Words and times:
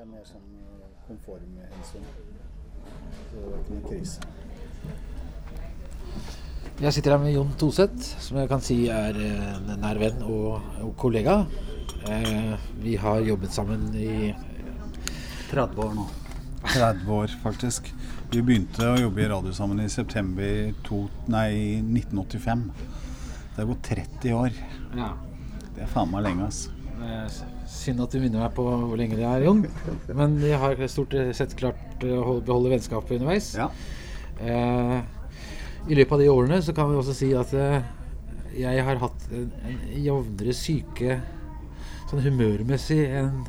er 0.00 0.08
mer 0.08 0.22
sånn 0.24 0.44
konformhensyn. 1.04 2.04
Så 3.30 3.36
det 3.36 3.40
er 3.40 3.58
ikke 3.58 3.74
noen 3.74 3.88
krise. 3.88 4.28
Jeg 6.80 6.96
sitter 6.96 7.12
her 7.12 7.20
med 7.20 7.34
Jon 7.34 7.50
Toseth, 7.60 8.06
som 8.24 8.38
jeg 8.40 8.48
kan 8.48 8.64
si 8.64 8.78
er 8.88 9.18
en 9.20 9.68
nær 9.82 10.00
venn 10.00 10.22
og, 10.24 10.64
og 10.80 10.94
kollega. 11.00 11.42
Eh, 12.08 12.54
vi 12.80 12.96
har 12.96 13.20
jobbet 13.26 13.52
sammen 13.52 13.90
i 13.92 14.32
30 15.50 15.84
år 15.84 15.94
nå. 15.98 16.08
30 16.64 17.12
år, 17.18 17.36
faktisk. 17.44 17.92
Vi 18.32 18.40
begynte 18.40 18.88
å 18.88 18.96
jobbe 19.02 19.24
i 19.26 19.28
radio 19.28 19.52
sammen 19.52 19.84
i 19.84 19.90
september 19.92 20.72
to, 20.86 21.04
nei, 21.28 21.82
1985. 21.84 22.68
Det 22.78 23.58
har 23.58 23.72
gått 23.74 23.88
30 23.92 24.36
år. 24.40 24.60
Ja. 24.96 25.12
Det 25.74 25.84
er 25.84 25.92
faen 25.92 26.12
meg 26.14 26.24
lenge, 26.30 26.48
ass. 26.48 26.68
Synd 27.70 28.02
at 28.02 28.12
du 28.12 28.20
minner 28.20 28.42
meg 28.42 28.52
på 28.56 28.64
hvor 28.66 28.98
lenge 28.98 29.16
det 29.16 29.24
er, 29.24 29.44
Jon. 29.46 29.62
Men 30.12 30.36
jeg 30.42 30.58
har 30.60 30.80
stort 30.90 31.14
sett 31.36 31.54
klart 31.58 32.04
å 32.04 32.40
beholde 32.44 32.72
vennskapet 32.74 33.16
underveis. 33.16 33.52
Ja. 33.56 33.70
Eh, 34.40 35.00
I 35.88 35.96
løpet 35.96 36.16
av 36.16 36.22
de 36.22 36.28
årene 36.32 36.60
så 36.64 36.74
kan 36.76 36.90
vi 36.90 36.98
også 37.00 37.14
si 37.16 37.30
at 37.36 37.52
eh, 37.56 37.82
jeg 38.58 38.84
har 38.84 39.00
hatt 39.00 39.26
en, 39.36 39.50
en 39.68 39.82
jevnere 40.00 40.54
syke 40.56 41.20
sånn 42.10 42.24
humørmessig 42.24 43.02
enn 43.20 43.44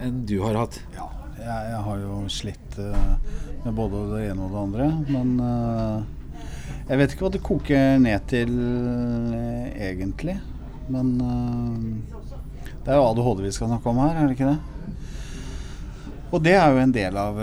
en 0.00 0.22
du 0.26 0.38
har 0.40 0.56
hatt. 0.62 0.80
Ja, 0.96 1.10
jeg, 1.36 1.50
jeg 1.74 1.82
har 1.86 2.04
jo 2.06 2.20
slitt 2.32 2.78
eh, 2.80 3.34
med 3.66 3.76
både 3.76 4.06
det 4.14 4.22
ene 4.30 4.46
og 4.46 4.54
det 4.54 4.62
andre. 4.64 4.88
Men 5.10 6.06
jeg 6.88 7.02
vet 7.02 7.12
ikke 7.12 7.26
hva 7.26 7.34
det 7.34 7.42
koker 7.44 8.00
ned 8.00 8.24
til 8.32 8.54
egentlig. 9.76 10.38
Men 10.90 11.12
det 12.90 12.96
er 12.96 12.98
jo 12.98 13.06
ADHD 13.06 13.44
vi 13.44 13.52
skal 13.54 13.68
snakke 13.70 13.86
om 13.86 14.02
her, 14.02 14.16
er 14.18 14.26
det 14.26 14.34
ikke 14.34 14.50
det? 14.50 14.58
Og 16.34 16.42
det 16.42 16.58
er 16.58 16.66
jo 16.74 16.82
en 16.82 16.90
del 16.96 17.14
av 17.22 17.38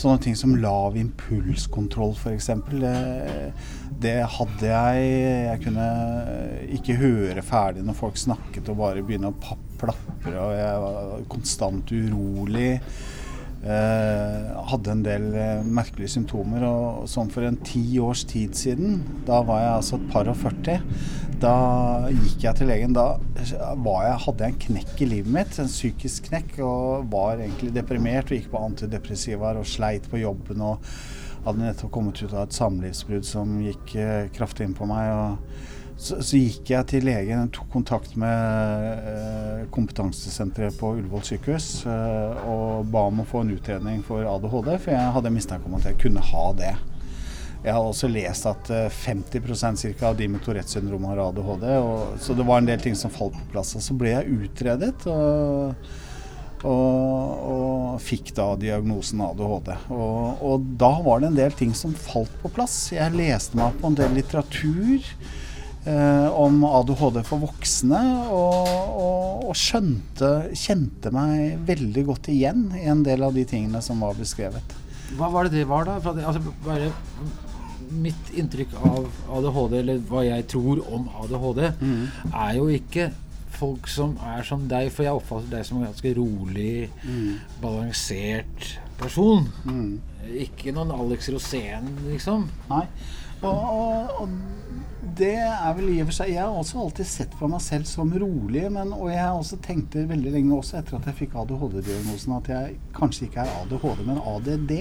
Sånne 0.00 0.20
ting 0.22 0.36
som 0.38 0.52
lav 0.62 0.94
impulskontroll 0.96 2.12
f.eks. 2.14 2.46
Det, 2.70 2.92
det 4.00 4.12
hadde 4.36 4.68
jeg. 4.70 5.08
Jeg 5.48 5.62
kunne 5.64 5.86
ikke 6.78 6.94
høre 6.96 7.42
ferdig 7.44 7.82
når 7.84 7.98
folk 7.98 8.20
snakket 8.22 8.70
og 8.70 8.78
bare 8.78 9.02
begynne 9.02 9.32
å 9.32 9.56
plapre, 9.82 10.30
og 10.30 10.54
jeg 10.54 10.84
var 10.86 11.26
konstant 11.34 11.90
urolig. 11.90 12.70
Eh, 13.60 14.52
hadde 14.70 14.92
en 14.94 15.02
del 15.04 15.26
eh, 15.36 15.64
merkelige 15.64 16.14
symptomer. 16.14 16.64
Og 16.64 17.08
sånn 17.10 17.32
for 17.32 17.44
en 17.44 17.58
ti 17.66 17.82
års 18.00 18.24
tid 18.28 18.56
siden, 18.56 19.02
da 19.28 19.42
var 19.46 19.64
jeg 19.64 19.72
altså 19.74 19.98
et 19.98 20.06
par 20.14 20.30
og 20.32 20.38
40, 20.40 20.86
da 21.42 21.54
gikk 22.08 22.46
jeg 22.46 22.56
til 22.56 22.70
legen. 22.72 22.96
Da 22.96 23.06
jeg, 23.36 24.20
hadde 24.24 24.46
jeg 24.46 24.54
en 24.54 24.60
knekk 24.66 24.94
i 25.04 25.10
livet 25.14 25.34
mitt, 25.36 25.58
en 25.60 25.72
psykisk 25.72 26.30
knekk, 26.30 26.56
og 26.64 27.10
var 27.12 27.40
egentlig 27.40 27.74
deprimert 27.76 28.32
og 28.32 28.38
gikk 28.38 28.52
på 28.52 28.64
antidepressivaer 28.70 29.60
og 29.60 29.68
sleit 29.68 30.08
på 30.10 30.22
jobben. 30.24 30.64
og 30.64 30.92
hadde 31.40 31.62
nettopp 31.62 31.92
kommet 31.94 32.20
ut 32.20 32.34
av 32.34 32.42
et 32.44 32.56
samlivsbrudd 32.56 33.24
som 33.24 33.60
gikk 33.64 33.94
eh, 33.96 34.26
kraftig 34.36 34.66
inn 34.66 34.76
på 34.76 34.88
meg. 34.88 35.08
og 35.08 35.79
så, 36.00 36.16
så, 36.24 36.38
gikk 36.38 36.70
jeg 36.72 36.88
til 36.88 37.04
legen, 37.04 37.50
tok 37.52 37.68
kontakt 37.74 38.14
med 38.18 39.08
eh, 39.10 39.64
kompetansesenteret 39.74 40.78
på 40.80 40.94
Ullevål 40.96 41.26
sykehus 41.28 41.66
eh, 41.84 42.46
og 42.48 42.88
ba 42.92 43.02
om 43.10 43.20
å 43.20 43.26
få 43.28 43.42
en 43.44 43.52
utredning 43.52 44.00
for 44.06 44.24
ADHD, 44.24 44.72
for 44.80 44.94
jeg 44.94 45.14
hadde 45.16 45.34
mistanke 45.34 45.68
om 45.68 45.76
at 45.76 45.90
jeg 45.90 46.00
kunne 46.00 46.24
ha 46.24 46.46
det. 46.56 46.72
Jeg 47.60 47.76
har 47.76 47.84
også 47.84 48.08
lest 48.08 48.48
at 48.48 48.70
eh, 48.72 48.86
50% 48.88 49.82
cirka, 49.82 50.08
av 50.08 50.16
de 50.16 50.30
med 50.32 50.40
Tourettes 50.44 50.78
syndrom 50.78 51.04
har 51.10 51.20
ADHD, 51.26 51.66
og, 51.84 52.14
så 52.24 52.36
det 52.38 52.48
var 52.48 52.62
en 52.62 52.70
del 52.70 52.80
ting 52.80 52.96
som 52.96 53.12
falt 53.12 53.36
på 53.36 53.50
plass. 53.52 53.74
Og 53.76 53.84
så 53.84 53.96
ble 54.00 54.14
jeg 54.16 54.46
utredet. 54.46 54.96
og 55.10 55.76
og, 56.60 57.44
og, 57.50 58.00
fikk 58.04 58.34
da 58.36 58.50
diagnosen 58.60 59.22
ADHD. 59.24 59.70
Og, 59.96 60.42
og, 60.44 60.66
da 60.80 60.90
var 61.04 61.22
det 61.22 61.30
en 61.30 61.38
del 61.38 61.54
ting 61.56 61.70
som 61.76 61.94
falt 61.96 62.32
på 62.42 62.50
plass. 62.52 62.74
Jeg 62.92 63.16
leste 63.16 63.56
meg 63.56 63.78
på 63.80 63.88
en 63.88 63.96
del 63.96 64.12
litteratur 64.18 65.06
om 65.80 66.58
ADHD 66.68 67.22
for 67.24 67.40
voksne, 67.40 68.00
og, 68.28 68.68
og, 68.68 69.46
og, 69.46 69.54
skjønte, 69.56 70.50
kjente 70.52 71.08
meg 71.14 71.62
veldig 71.68 72.04
godt 72.10 72.28
igjen 72.34 72.66
i 72.76 72.84
en 72.92 73.00
del 73.06 73.24
av 73.24 73.32
de 73.32 73.46
tingene 73.48 73.80
som 73.84 74.02
var 74.04 74.18
beskrevet. 74.18 74.74
Hva 75.16 75.30
var 75.32 75.48
det 75.48 75.62
det 75.62 75.70
var, 75.70 75.88
da? 75.88 75.96
Det, 76.04 76.26
altså, 76.26 76.52
bare 76.66 76.90
mitt 77.90 78.30
inntrykk 78.38 78.76
av 78.86 79.08
ADHD, 79.38 79.78
eller 79.80 80.04
hva 80.10 80.22
jeg 80.26 80.46
tror 80.52 80.84
om 80.92 81.08
ADHD, 81.24 81.64
mm. 81.80 82.04
er 82.30 82.52
jo 82.58 82.68
ikke 82.76 83.10
folk 83.60 83.88
som 83.90 84.14
er 84.24 84.44
som 84.46 84.62
deg, 84.70 84.88
for 84.94 85.06
jeg 85.06 85.16
oppfatter 85.16 85.50
deg 85.52 85.66
som 85.66 85.80
en 85.80 85.88
ganske 85.88 86.12
rolig, 86.16 86.88
mm. 87.02 87.58
balansert 87.62 88.70
person. 89.00 89.48
Mm. 89.66 89.98
Ikke 90.44 90.74
noen 90.76 90.92
Alex 90.94 91.30
Rosén, 91.32 91.90
liksom. 92.06 92.46
Nei. 92.70 92.84
Og, 93.40 93.56
og, 93.56 94.22
og, 94.22 94.88
det 95.00 95.36
er 95.40 95.74
vel 95.76 95.94
i 95.94 96.00
og 96.02 96.10
for 96.10 96.16
seg 96.18 96.32
Jeg 96.34 96.42
har 96.42 96.56
også 96.56 96.80
alltid 96.82 97.08
sett 97.08 97.36
på 97.38 97.48
meg 97.48 97.62
selv 97.64 97.88
som 97.88 98.10
rolig, 98.12 98.66
men, 98.72 98.92
og 98.92 99.08
jeg 99.08 99.22
har 99.22 99.36
også 99.36 99.60
tenkte 99.64 100.04
veldig 100.08 100.32
lenge 100.34 100.56
også 100.56 100.80
etter 100.80 100.98
at 100.98 101.08
jeg 101.08 101.18
fikk 101.22 101.36
ADHD-diagnosen, 101.40 102.34
at 102.36 102.50
jeg 102.52 102.80
kanskje 102.96 103.28
ikke 103.28 103.44
er 103.44 103.54
ADHD, 103.62 104.02
men 104.08 104.20
ADD. 104.20 104.74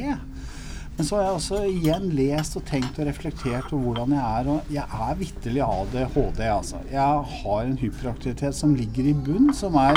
Men 0.98 1.08
så 1.08 1.16
har 1.16 1.30
jeg 1.30 1.38
også 1.38 1.62
igjen 1.72 2.10
lest 2.12 2.58
og 2.60 2.66
tenkt 2.68 2.98
og 3.00 3.08
reflektert 3.08 3.70
over 3.72 3.86
hvordan 3.86 4.18
jeg 4.18 4.24
er. 4.42 4.50
Og 4.52 4.74
jeg 4.76 4.98
er 5.08 5.20
vitterlig 5.22 5.62
ADHD, 5.64 6.42
altså. 6.44 6.82
Jeg 6.92 7.22
har 7.38 7.62
en 7.64 7.80
hyperaktivitet 7.80 8.58
som 8.58 8.74
ligger 8.76 9.08
i 9.08 9.16
bunn, 9.16 9.54
som 9.56 9.80
er 9.80 9.96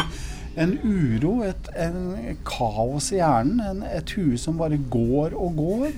en 0.57 0.79
uro, 0.85 1.43
et 1.47 1.69
en 1.81 2.37
kaos 2.47 3.13
i 3.13 3.17
hjernen. 3.21 3.61
En, 3.65 3.83
et 3.87 4.11
hue 4.17 4.39
som 4.41 4.59
bare 4.61 4.79
går 4.93 5.31
og 5.39 5.57
går. 5.59 5.91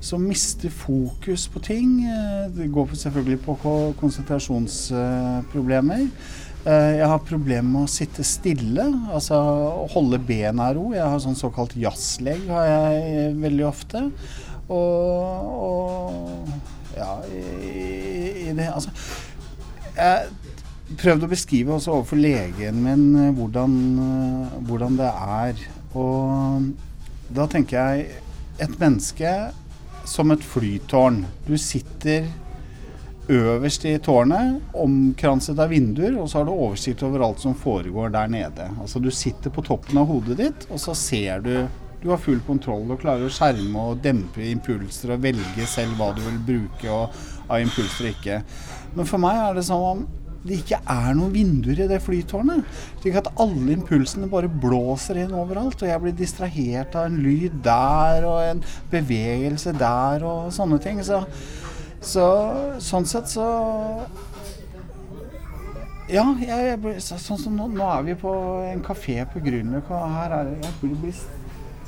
Som 0.00 0.20
mister 0.28 0.70
fokus 0.70 1.48
på 1.50 1.58
ting. 1.64 2.06
Det 2.54 2.72
går 2.72 2.88
selvfølgelig 2.94 3.40
på 3.46 3.56
konsentrasjonsproblemer. 4.00 6.00
Eh, 6.66 6.96
jeg 6.98 7.06
har 7.06 7.20
problemer 7.22 7.70
med 7.70 7.84
å 7.86 7.90
sitte 7.90 8.24
stille, 8.26 8.82
altså 9.14 9.36
holde 9.92 10.18
bena 10.18 10.72
i 10.72 10.74
ro. 10.74 10.88
Jeg 10.96 11.06
har 11.06 11.20
sånn 11.22 11.38
såkalt 11.38 11.76
jazzlegg 11.78 12.48
har 12.50 12.66
jeg 12.66 13.36
veldig 13.38 13.66
ofte. 13.68 14.02
Og, 14.66 15.46
og 15.62 16.50
ja 16.96 17.12
i, 17.30 17.44
i 18.48 18.50
det 18.56 18.66
Altså 18.66 18.90
Jeg 19.94 20.26
prøvde 20.94 21.26
å 21.26 21.30
beskrive 21.30 21.74
også 21.74 21.96
overfor 21.96 22.20
legen 22.20 22.80
min 22.84 23.06
eh, 23.18 23.34
hvordan, 23.34 23.76
eh, 24.06 24.56
hvordan 24.68 24.98
det 25.00 25.10
er. 25.10 25.62
Og 25.98 26.72
da 27.34 27.46
tenker 27.50 27.78
jeg 27.80 28.08
et 28.62 28.74
menneske 28.80 29.32
som 30.06 30.30
et 30.30 30.44
flytårn. 30.46 31.24
Du 31.48 31.56
sitter 31.58 32.28
øverst 33.26 33.84
i 33.90 33.96
tårnet, 33.98 34.60
omkranset 34.78 35.58
av 35.58 35.72
vinduer, 35.74 36.14
og 36.20 36.28
så 36.30 36.38
har 36.40 36.46
du 36.46 36.52
oversikt 36.54 37.02
over 37.02 37.24
alt 37.26 37.42
som 37.42 37.56
foregår 37.58 38.12
der 38.14 38.30
nede. 38.30 38.68
Altså 38.78 39.02
Du 39.02 39.10
sitter 39.10 39.50
på 39.50 39.64
toppen 39.66 39.98
av 39.98 40.06
hodet 40.06 40.38
ditt, 40.38 40.68
og 40.70 40.78
så 40.80 40.94
ser 40.94 41.42
Du 41.42 41.66
Du 41.96 42.10
har 42.10 42.20
full 42.22 42.38
kontroll 42.46 42.90
og 42.92 43.00
klarer 43.00 43.26
å 43.26 43.32
skjerme 43.32 43.80
og 43.90 44.02
dempe 44.04 44.44
impulser 44.44 45.14
og 45.14 45.22
velge 45.24 45.64
selv 45.66 45.96
hva 45.96 46.12
du 46.14 46.20
vil 46.20 46.36
bruke 46.46 46.90
og, 46.92 47.16
av 47.48 47.58
impulser 47.58 48.04
og 48.04 48.10
ikke. 48.12 48.36
Men 48.94 49.08
for 49.08 49.18
meg 49.18 49.40
er 49.40 49.56
det 49.56 49.64
sånn 49.66 49.86
om 49.88 50.04
det 50.46 50.60
ikke 50.62 50.78
er 50.92 51.16
noen 51.18 51.34
vinduer 51.34 51.82
i 51.84 51.88
det 51.90 51.98
flytårnet. 52.04 52.64
Slik 53.00 53.18
at 53.20 53.30
alle 53.42 53.74
impulsene 53.74 54.28
bare 54.30 54.50
blåser 54.50 55.22
inn 55.24 55.34
overalt, 55.36 55.82
og 55.82 55.90
jeg 55.90 56.02
blir 56.02 56.16
distrahert 56.16 56.96
av 56.98 57.10
en 57.10 57.20
lyd 57.24 57.58
der 57.64 58.26
og 58.28 58.40
en 58.44 58.62
bevegelse 58.92 59.74
der 59.76 60.26
og 60.26 60.52
sånne 60.54 60.78
ting. 60.82 61.02
Så, 61.06 61.22
så 62.00 62.26
sånn 62.82 63.08
sett 63.08 63.30
så 63.32 63.48
ja, 66.06 66.22
jeg, 66.38 66.76
jeg, 66.78 67.00
sånn 67.02 67.40
som 67.40 67.56
nå, 67.58 67.66
nå, 67.74 67.86
er 67.90 68.04
vi 68.06 68.14
på 68.20 68.32
en 68.62 68.82
kafé 68.86 69.24
på 69.26 69.42
Grünerløkka. 69.42 70.04
Her 70.14 70.34
er 70.36 70.52
det, 70.52 70.70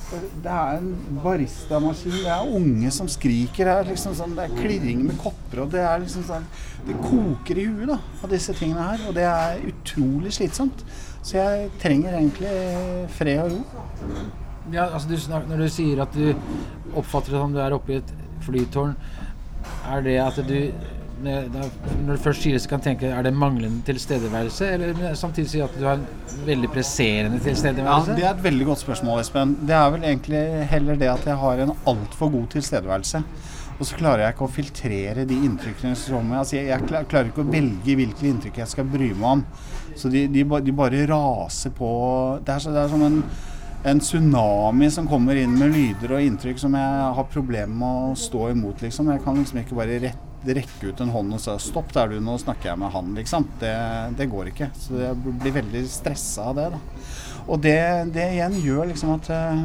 det 0.09 0.49
er 0.53 0.79
en 0.79 1.19
baristamaskin. 1.23 2.15
Det 2.23 2.33
er 2.33 2.55
unge 2.59 2.91
som 2.95 3.09
skriker. 3.11 3.69
Det 3.69 3.75
er, 3.75 3.89
liksom 3.91 4.15
sånn, 4.17 4.35
det 4.39 4.47
er 4.47 4.57
klirring 4.57 5.05
med 5.05 5.19
kopper. 5.21 5.65
og 5.65 5.73
Det 5.75 5.83
er 5.85 6.01
liksom 6.01 6.25
sånn, 6.29 6.47
det 6.87 6.97
koker 7.03 7.61
i 7.61 7.67
huet 7.69 7.91
da, 7.91 7.99
av 8.23 8.33
disse 8.33 8.57
tingene 8.57 8.87
her. 8.89 9.05
Og 9.09 9.17
det 9.19 9.27
er 9.29 9.65
utrolig 9.69 10.33
slitsomt. 10.39 10.85
Så 11.21 11.37
jeg 11.37 11.71
trenger 11.83 12.17
egentlig 12.17 12.55
fred 13.19 13.43
og 13.45 13.57
ro. 13.59 13.89
Ja, 14.73 14.89
altså 14.89 15.09
du, 15.09 15.17
Når 15.49 15.65
du 15.65 15.69
sier 15.73 16.05
at 16.05 16.17
du 16.17 16.33
oppfatter 16.97 17.35
det 17.35 17.43
som 17.43 17.53
du 17.53 17.61
er 17.61 17.77
oppe 17.77 17.97
i 17.97 18.01
et 18.01 18.15
flytårn, 18.47 18.95
er 19.89 20.05
det 20.05 20.17
at 20.23 20.41
du 20.49 20.59
når 21.23 22.13
du 22.13 22.21
først 22.23 22.45
sier 22.45 22.55
det, 22.55 22.63
så 22.63 22.71
kan 22.71 22.83
tenke 22.85 23.11
er 23.11 23.27
det 23.27 23.33
manglende 23.35 23.83
tilstedeværelse, 23.87 24.69
eller 24.77 25.15
samtidig 25.19 25.51
si 25.51 25.63
at 25.65 25.75
du 25.79 25.85
har 25.87 25.99
en 25.99 26.07
veldig 26.47 26.71
presserende 26.73 27.41
tilstedeværelse? 27.43 28.15
Ja, 28.15 28.17
Det 28.17 28.27
er 28.27 28.35
et 28.37 28.45
veldig 28.45 28.67
godt 28.71 28.83
spørsmål, 28.85 29.23
Espen. 29.23 29.57
Det 29.67 29.75
er 29.77 29.91
vel 29.95 30.07
egentlig 30.07 30.43
heller 30.71 31.01
det 31.01 31.11
at 31.13 31.27
jeg 31.27 31.41
har 31.43 31.65
en 31.65 31.75
altfor 31.87 32.33
god 32.35 32.47
tilstedeværelse. 32.55 33.23
Og 33.79 33.87
så 33.87 33.95
klarer 33.95 34.25
jeg 34.25 34.35
ikke 34.35 34.47
å 34.47 34.51
filtrere 34.51 35.27
de 35.29 35.37
inntrykkene 35.47 35.95
som 35.99 36.33
altså 36.35 36.57
jeg, 36.57 36.67
jeg 36.67 37.07
klarer 37.11 37.31
ikke 37.31 37.45
å 37.45 37.51
velge 37.53 37.95
hvilke 38.01 38.27
inntrykk 38.27 38.59
jeg 38.59 38.73
skal 38.73 38.89
bry 38.91 39.13
meg 39.13 39.29
om. 39.37 39.45
Så 39.99 40.11
de, 40.11 40.25
de, 40.31 40.43
de 40.43 40.75
bare 40.75 41.05
raser 41.07 41.75
på. 41.75 41.93
Det 42.43 42.57
er, 42.57 42.65
så, 42.65 42.75
det 42.75 42.83
er 42.83 42.91
som 42.91 43.07
en 43.07 43.23
en 43.87 44.01
tsunami 44.03 44.91
som 44.91 45.07
kommer 45.07 45.39
inn 45.39 45.55
med 45.55 45.71
lyder 45.71 46.17
og 46.17 46.25
inntrykk 46.25 46.59
som 46.59 46.75
jeg 46.75 47.11
har 47.19 47.29
problemer 47.31 47.77
med 47.79 48.11
å 48.11 48.17
stå 48.19 48.49
imot. 48.51 48.83
liksom. 48.83 49.13
Jeg 49.13 49.23
kan 49.25 49.39
liksom 49.39 49.61
ikke 49.63 49.79
bare 49.79 50.01
rett 50.03 50.28
rekke 50.47 50.93
ut 50.93 51.01
en 51.03 51.11
hånd 51.13 51.35
og 51.35 51.41
si 51.43 51.55
'stopp 51.69 51.93
der 51.93 52.13
du, 52.13 52.21
nå 52.23 52.37
snakker 52.39 52.71
jeg 52.71 52.79
med 52.79 52.93
han', 52.95 53.15
liksom. 53.15 53.49
Det, 53.61 53.75
det 54.19 54.31
går 54.31 54.53
ikke. 54.53 54.71
Så 54.79 55.01
jeg 55.01 55.17
blir 55.43 55.57
veldig 55.59 55.85
stressa 55.91 56.51
av 56.51 56.57
det. 56.57 56.71
da. 56.73 56.81
Og 57.49 57.61
det, 57.65 57.79
det 58.15 58.27
igjen 58.37 58.59
gjør 58.61 58.91
liksom 58.91 59.15
at 59.17 59.31
eh, 59.33 59.63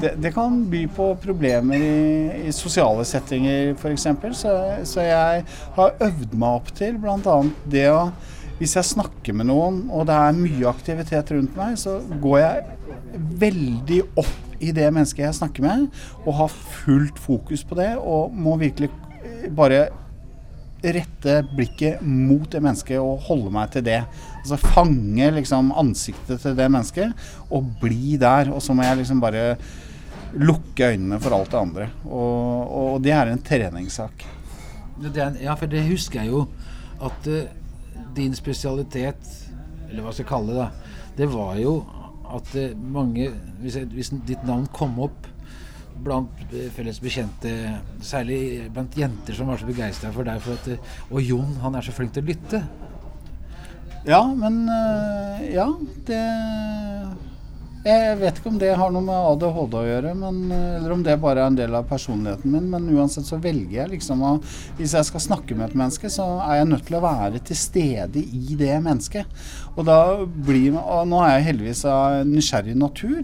det, 0.00 0.14
det, 0.20 0.32
kan 0.32 0.64
by 0.70 0.86
på 0.92 1.10
problemer 1.22 1.80
i, 1.80 2.46
i 2.48 2.52
sosiale 2.52 3.04
settinger 3.04 3.74
f.eks. 3.76 4.08
Så, 4.40 4.54
så 4.84 5.04
jeg 5.04 5.44
har 5.76 6.00
øvd 6.08 6.34
meg 6.34 6.48
opp 6.62 6.72
til 6.76 6.98
bl.a. 7.00 7.36
det 7.64 7.90
å 7.92 8.08
Hvis 8.56 8.72
jeg 8.78 8.88
snakker 8.88 9.36
med 9.36 9.50
noen 9.50 9.82
og 9.92 10.06
det 10.08 10.16
er 10.16 10.36
mye 10.36 10.68
aktivitet 10.70 11.30
rundt 11.34 11.56
meg, 11.58 11.76
så 11.76 11.98
går 12.22 12.38
jeg 12.40 12.62
veldig 13.42 14.00
opp 14.16 14.60
i 14.64 14.72
det 14.72 14.86
mennesket 14.88 15.26
jeg 15.26 15.36
snakker 15.36 15.64
med, 15.66 15.88
og 16.24 16.38
har 16.38 16.54
fullt 16.54 17.18
fokus 17.20 17.64
på 17.68 17.76
det. 17.76 17.90
Og 18.00 18.32
må 18.32 18.56
virkelig 18.56 18.88
bare 19.54 19.86
rette 20.86 21.40
blikket 21.56 22.02
mot 22.04 22.46
det 22.50 22.60
mennesket 22.62 23.00
og 23.00 23.24
holde 23.26 23.50
meg 23.54 23.72
til 23.74 23.84
det. 23.86 24.02
Altså 24.42 24.58
fange 24.60 25.30
liksom 25.38 25.72
ansiktet 25.76 26.42
til 26.42 26.56
det 26.58 26.68
mennesket 26.70 27.28
og 27.50 27.68
bli 27.80 28.16
der. 28.20 28.52
Og 28.52 28.62
så 28.62 28.76
må 28.76 28.86
jeg 28.86 29.00
liksom 29.00 29.22
bare 29.22 29.56
lukke 30.36 30.92
øynene 30.92 31.20
for 31.22 31.36
alt 31.36 31.52
det 31.52 31.60
andre. 31.60 31.88
Og, 32.04 32.74
og 32.80 33.04
det 33.04 33.14
er 33.16 33.32
en 33.32 33.42
treningssak. 33.42 34.26
ja, 35.40 35.54
for 35.54 35.66
det 35.66 35.86
husker 35.88 36.22
jeg 36.22 36.32
jo 36.32 36.46
at 37.04 37.28
uh, 37.28 37.44
din 38.16 38.34
spesialitet, 38.34 39.32
eller 39.90 40.02
hva 40.02 40.12
skal 40.12 40.24
jeg 40.24 40.30
kalle 40.30 40.52
det, 40.52 40.58
da, 40.62 41.02
det 41.18 41.28
var 41.32 41.56
jo 41.60 41.78
at 42.36 42.54
uh, 42.56 42.76
mange 42.76 43.30
hvis, 43.60 43.76
jeg, 43.76 43.90
hvis 43.92 44.12
ditt 44.28 44.44
navn 44.46 44.66
kom 44.72 44.98
opp 45.04 45.28
blant 46.04 46.42
felles 46.76 46.98
bekjente, 47.02 47.52
særlig 48.04 48.66
blant 48.74 48.96
jenter 48.98 49.36
som 49.36 49.48
var 49.50 49.60
så 49.60 49.68
begeistra 49.68 50.12
for 50.14 50.28
deg. 50.28 50.42
For 50.44 50.58
at, 50.58 50.90
og 51.10 51.22
Jon, 51.22 51.56
han 51.62 51.78
er 51.78 51.86
så 51.86 51.94
flink 51.96 52.14
til 52.16 52.24
å 52.26 52.30
lytte. 52.30 52.62
Ja, 54.06 54.22
men 54.38 54.68
eh, 54.68 55.46
Ja, 55.54 55.66
det 56.06 56.20
Jeg 57.86 58.18
vet 58.18 58.38
ikke 58.38 58.50
om 58.50 58.58
det 58.58 58.72
har 58.78 58.90
noe 58.90 59.02
med 59.06 59.14
ADHD 59.14 59.74
å 59.78 59.82
gjøre, 59.86 60.12
men, 60.18 60.38
eller 60.50 60.94
om 60.94 61.02
det 61.06 61.14
bare 61.22 61.44
er 61.44 61.50
en 61.52 61.58
del 61.58 61.74
av 61.78 61.86
personligheten 61.86 62.50
min. 62.50 62.64
Men 62.70 62.88
uansett 62.90 63.28
så 63.28 63.38
velger 63.38 63.76
jeg 63.80 63.92
liksom 63.92 64.24
å 64.26 64.32
Hvis 64.78 64.96
jeg 64.98 65.06
skal 65.10 65.22
snakke 65.22 65.54
med 65.54 65.68
et 65.68 65.76
menneske, 65.78 66.10
så 66.10 66.26
er 66.48 66.60
jeg 66.60 66.70
nødt 66.72 66.86
til 66.88 66.98
å 66.98 67.04
være 67.04 67.42
til 67.46 67.58
stede 67.58 68.22
i 68.22 68.58
det 68.58 68.74
mennesket. 68.82 69.38
Og 69.76 69.86
da 69.86 70.00
blir 70.26 70.74
nå 70.74 71.22
er 71.22 71.36
jeg 71.36 71.48
heldigvis 71.52 71.84
av 71.90 72.26
nysgjerrig 72.26 72.74
natur. 72.78 73.22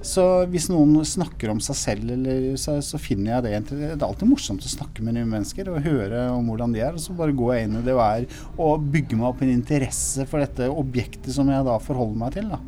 Så 0.00 0.22
hvis 0.48 0.70
noen 0.72 0.94
snakker 1.04 1.50
om 1.52 1.58
seg 1.60 1.76
selv, 1.76 2.12
eller, 2.14 2.54
så, 2.60 2.78
så, 2.84 2.96
finner 3.00 3.34
jeg 3.34 3.44
det 3.44 3.74
Det 3.74 3.90
er 3.98 4.06
alltid 4.06 4.30
morsomt 4.30 4.64
å 4.64 4.72
snakke 4.72 5.04
med 5.04 5.18
nye 5.18 5.28
mennesker 5.28 5.68
og 5.68 5.84
høre 5.84 6.22
om 6.32 6.48
hvordan 6.48 6.72
de 6.72 6.80
er. 6.80 6.96
Og 6.96 7.04
så 7.04 7.16
bare 7.16 7.36
går 7.36 7.52
jeg 7.54 7.68
inn 7.68 7.76
i 7.82 7.84
det 7.84 7.96
og, 7.96 8.00
er, 8.06 8.40
og 8.56 8.88
bygger 8.94 9.20
meg 9.20 9.28
opp 9.28 9.44
en 9.44 9.52
interesse 9.52 10.24
for 10.30 10.40
dette 10.40 10.70
objektet 10.72 11.34
som 11.36 11.52
jeg 11.52 11.68
da 11.68 11.76
forholder 11.84 12.24
meg 12.24 12.34
til. 12.38 12.48
Da. 12.48 12.62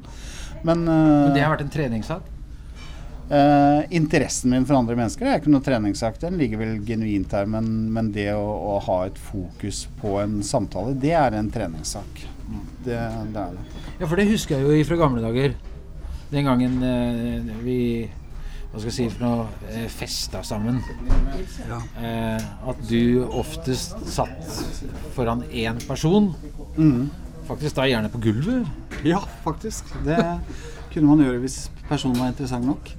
Men, 0.62 0.84
Men 0.84 1.32
det 1.32 1.43
har 1.43 1.55
vært 1.55 1.67
en 1.67 1.73
treningssak? 1.73 2.29
Uh, 3.32 3.81
interessen 3.88 4.50
min 4.52 4.67
for 4.69 4.76
andre 4.76 4.93
mennesker 4.99 5.25
er 5.25 5.38
ikke 5.40 5.52
noe 5.55 5.64
treningssak. 5.64 6.20
Den 6.20 6.37
ligger 6.37 6.61
vel 6.61 6.76
genuint 6.84 7.32
her. 7.32 7.49
Men, 7.49 7.73
men 7.94 8.12
det 8.12 8.29
å, 8.37 8.44
å, 8.44 8.79
ha 8.90 8.99
et 9.08 9.17
fokus 9.31 9.87
på 10.02 10.19
en 10.20 10.43
samtale, 10.44 10.93
det 11.00 11.17
er 11.17 11.38
en 11.38 11.49
treningssak. 11.55 12.26
Det, 12.84 12.99
det 13.32 13.46
er 13.46 13.56
det. 13.56 13.84
Ja, 14.02 14.05
for 14.05 14.19
det 14.20 14.29
husker 14.29 14.58
jeg 14.58 14.82
jo 14.82 14.88
fra 14.90 15.00
gamle 15.00 15.25
dager 15.25 15.56
den 16.32 16.49
gangen 16.49 16.82
eh, 16.82 17.55
vi 17.62 17.79
hva 18.73 18.81
skal 18.81 18.88
jeg 18.88 18.94
si 18.96 19.06
for 19.12 19.20
noe 19.20 19.69
eh, 19.69 19.88
festa 19.93 20.40
sammen. 20.49 20.79
Ja. 21.69 21.81
Eh, 22.00 22.44
at 22.73 22.79
du 22.88 23.26
oftest 23.29 23.99
satt 24.08 24.46
foran 25.12 25.43
én 25.52 25.76
person. 25.84 26.31
Mm. 26.79 27.11
Faktisk 27.50 27.76
da 27.76 27.84
gjerne 27.90 28.08
på 28.08 28.23
gulvet. 28.25 28.70
Ja, 29.05 29.20
faktisk. 29.44 29.90
Det 30.06 30.17
kunne 30.94 31.11
man 31.11 31.20
gjøre 31.20 31.43
hvis 31.43 31.67
personen 31.90 32.17
var 32.17 32.32
interessant 32.32 32.64
nok. 32.64 32.94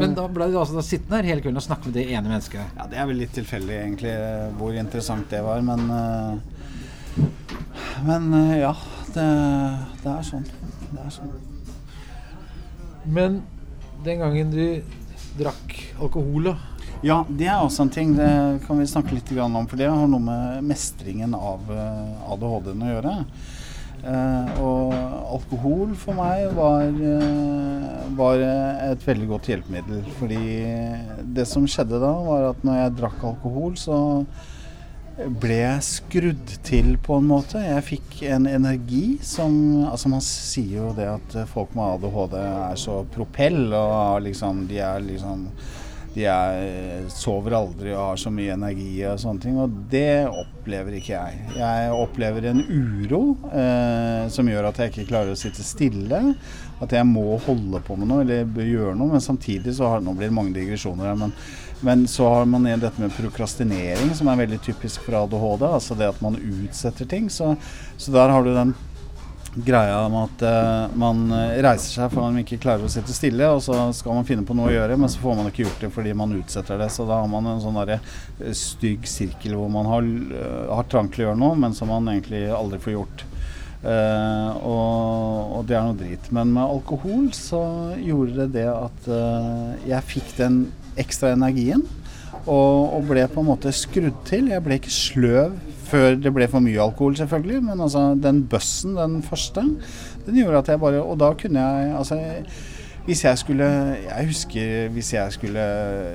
Men 0.00 0.16
da 0.16 0.24
ble 0.32 0.48
du 0.48 0.56
altså 0.58 0.78
da 0.78 0.86
sittende 0.86 1.20
her 1.20 1.28
hele 1.28 1.44
kvelden 1.44 1.60
og 1.60 1.66
snakke 1.66 1.90
med 1.90 1.98
det 1.98 2.06
ene 2.08 2.32
mennesket? 2.32 2.72
Ja, 2.78 2.88
Det 2.88 3.02
er 3.02 3.10
vel 3.10 3.20
litt 3.20 3.36
tilfeldig 3.36 3.76
egentlig 3.82 4.14
hvor 4.56 4.80
interessant 4.80 5.28
det 5.30 5.42
var, 5.44 5.60
men 5.60 5.84
Men 8.08 8.32
ja, 8.56 8.72
det, 9.12 9.28
det 10.06 10.16
er 10.16 10.26
sånn. 10.26 10.48
Det 10.88 11.04
er 11.04 11.12
sånn. 11.12 11.36
Men 13.08 13.42
den 14.04 14.20
gangen 14.22 14.50
du 14.52 14.64
drakk 15.38 15.76
alkohol, 15.98 16.50
da? 16.50 16.56
Ja, 17.06 17.22
det 17.30 17.46
er 17.46 17.62
også 17.62 17.86
en 17.86 17.92
ting. 17.94 18.16
Det 18.18 18.28
kan 18.66 18.80
vi 18.80 18.88
snakke 18.90 19.14
litt 19.14 19.30
om. 19.38 19.66
For 19.70 19.78
det 19.78 19.88
har 19.90 20.10
noe 20.10 20.22
med 20.22 20.66
mestringen 20.66 21.36
av 21.36 21.70
eh, 21.70 22.32
ADHD-en 22.34 22.84
å 22.84 22.92
gjøre. 22.92 23.14
Uh, 23.98 24.60
og 24.62 24.92
alkohol 25.34 25.90
for 25.98 26.14
meg 26.14 26.52
var, 26.54 26.84
uh, 26.86 28.04
var, 28.14 28.42
et 28.92 29.02
veldig 29.02 29.26
godt 29.32 29.48
hjelpemiddel. 29.50 30.04
Fordi 30.20 30.42
det 31.34 31.46
som 31.50 31.66
skjedde 31.66 31.98
da, 32.02 32.12
var 32.28 32.46
at 32.52 32.62
når 32.66 32.78
jeg 32.78 32.94
drakk 33.00 33.24
alkohol, 33.32 33.74
så 33.78 33.98
ble 35.18 35.56
jeg 35.58 35.82
skrudd 35.86 36.52
til 36.66 36.92
på 37.02 37.18
en 37.18 37.26
måte. 37.30 37.62
Jeg 37.62 37.86
fikk 37.86 38.20
en 38.30 38.46
energi 38.50 39.18
som 39.26 39.52
Altså 39.88 40.12
Man 40.12 40.22
sier 40.24 40.78
jo 40.84 40.94
det 40.96 41.08
at 41.10 41.36
folk 41.50 41.74
med 41.74 41.98
ADHD 41.98 42.38
er 42.38 42.78
så 42.78 43.00
propell, 43.14 43.66
og 43.74 44.22
liksom 44.26 44.66
de 44.70 44.80
er 44.84 45.04
liksom 45.04 45.48
de 46.18 46.24
er, 46.26 47.04
sover 47.12 47.54
aldri 47.58 47.92
og 47.92 48.00
har 48.00 48.16
så 48.18 48.30
mye 48.34 48.54
energi 48.56 48.94
og 49.06 49.20
sånne 49.22 49.42
ting. 49.44 49.58
Og 49.60 49.74
det 49.92 50.26
opplever 50.26 50.96
ikke 50.98 51.14
jeg. 51.14 51.42
Jeg 51.58 51.92
opplever 51.94 52.48
en 52.50 52.62
uro 52.64 53.22
eh, 53.52 54.24
som 54.32 54.48
gjør 54.48 54.70
at 54.70 54.80
jeg 54.80 54.92
ikke 54.92 55.08
klarer 55.12 55.34
å 55.34 55.38
sitte 55.38 55.66
stille. 55.66 56.22
At 56.82 56.94
jeg 56.94 57.06
må 57.06 57.38
holde 57.44 57.82
på 57.84 57.96
med 57.98 58.10
noe 58.10 58.24
eller 58.24 58.46
gjøre 58.66 58.96
noe. 58.98 59.12
Men 59.14 59.24
samtidig 59.24 59.76
så 59.78 59.92
har 59.92 60.02
det 60.02 60.08
blir 60.08 60.24
blitt 60.24 60.38
mange 60.40 60.56
digresjoner 60.56 61.10
her. 61.10 61.20
Men 61.20 61.36
men 61.80 62.08
så 62.10 62.28
har 62.28 62.44
man 62.50 62.66
igjen 62.66 62.82
dette 62.82 63.00
med 63.00 63.14
prokrastinering, 63.14 64.14
som 64.14 64.28
er 64.28 64.40
veldig 64.42 64.60
typisk 64.64 65.04
for 65.06 65.20
ADHD. 65.22 65.64
Altså 65.68 65.96
det 65.98 66.10
at 66.10 66.20
man 66.24 66.38
utsetter 66.38 67.06
ting. 67.08 67.28
Så, 67.30 67.54
så 67.96 68.14
der 68.14 68.32
har 68.34 68.44
du 68.44 68.50
den 68.54 68.74
greia 69.54 70.00
om 70.06 70.14
at 70.20 70.42
uh, 70.44 70.96
man 70.98 71.24
reiser 71.32 71.88
seg 71.94 72.12
for 72.12 72.26
man 72.26 72.42
ikke 72.42 72.60
klarer 72.62 72.84
å 72.86 72.92
sitte 72.92 73.14
stille, 73.16 73.48
og 73.50 73.62
så 73.64 73.88
skal 73.96 74.18
man 74.18 74.26
finne 74.28 74.44
på 74.46 74.56
noe 74.56 74.70
å 74.70 74.74
gjøre, 74.74 74.98
men 75.00 75.10
så 75.10 75.22
får 75.22 75.38
man 75.38 75.48
ikke 75.50 75.64
gjort 75.64 75.86
det 75.86 75.90
fordi 75.94 76.12
man 76.18 76.36
utsetter 76.36 76.78
det. 76.80 76.90
Så 76.94 77.06
da 77.08 77.22
har 77.22 77.30
man 77.30 77.48
en 77.48 77.62
sånn 77.62 77.78
uh, 77.78 77.96
stygg 78.56 79.08
sirkel 79.08 79.56
hvor 79.58 79.72
man 79.72 79.88
har, 79.90 80.12
uh, 80.34 80.76
har 80.78 80.90
trang 80.90 81.10
til 81.12 81.24
å 81.24 81.28
gjøre 81.30 81.42
noe, 81.42 81.58
men 81.58 81.76
som 81.76 81.90
man 81.92 82.10
egentlig 82.12 82.46
aldri 82.54 82.82
får 82.84 82.96
gjort. 82.98 83.26
Uh, 83.78 84.58
og, 84.66 85.54
og, 85.54 85.60
det 85.68 85.76
er 85.78 85.86
noe 85.86 85.98
drit. 85.98 86.30
Men 86.34 86.52
med 86.56 86.64
alkohol 86.64 87.30
så 87.36 87.62
gjorde 88.02 88.42
det 88.42 88.48
det 88.58 88.68
at 88.72 89.10
jeg 89.86 90.10
fikk 90.10 90.34
den 90.40 90.62
ekstra 90.98 91.32
energien. 91.36 91.84
Og, 92.48 92.94
og, 92.96 93.02
ble 93.08 93.26
på 93.28 93.42
en 93.42 93.50
måte 93.50 93.72
skrudd 93.76 94.22
til. 94.28 94.48
Jeg 94.52 94.64
ble 94.64 94.78
ikke 94.78 94.92
sløv 94.94 95.58
før 95.88 96.16
det 96.20 96.32
ble 96.36 96.48
for 96.48 96.64
mye 96.64 96.80
alkohol, 96.80 97.16
selvfølgelig. 97.18 97.60
Men 97.70 97.84
altså, 97.84 98.10
den 98.22 98.42
bøssen, 98.48 98.96
den 98.96 99.22
første, 99.24 99.64
den 100.26 100.40
gjorde 100.40 100.62
at 100.62 100.74
jeg 100.74 100.80
bare 100.80 101.02
Og 101.02 101.16
da 101.20 101.32
kunne 101.36 101.60
jeg 101.60 101.94
altså 101.96 102.18
hvis 103.08 103.24
jeg 103.24 103.38
skulle 103.38 103.64
Jeg 103.64 104.26
husker 104.26 104.88
hvis 104.88 105.12
jeg 105.14 105.32
skulle 105.32 105.62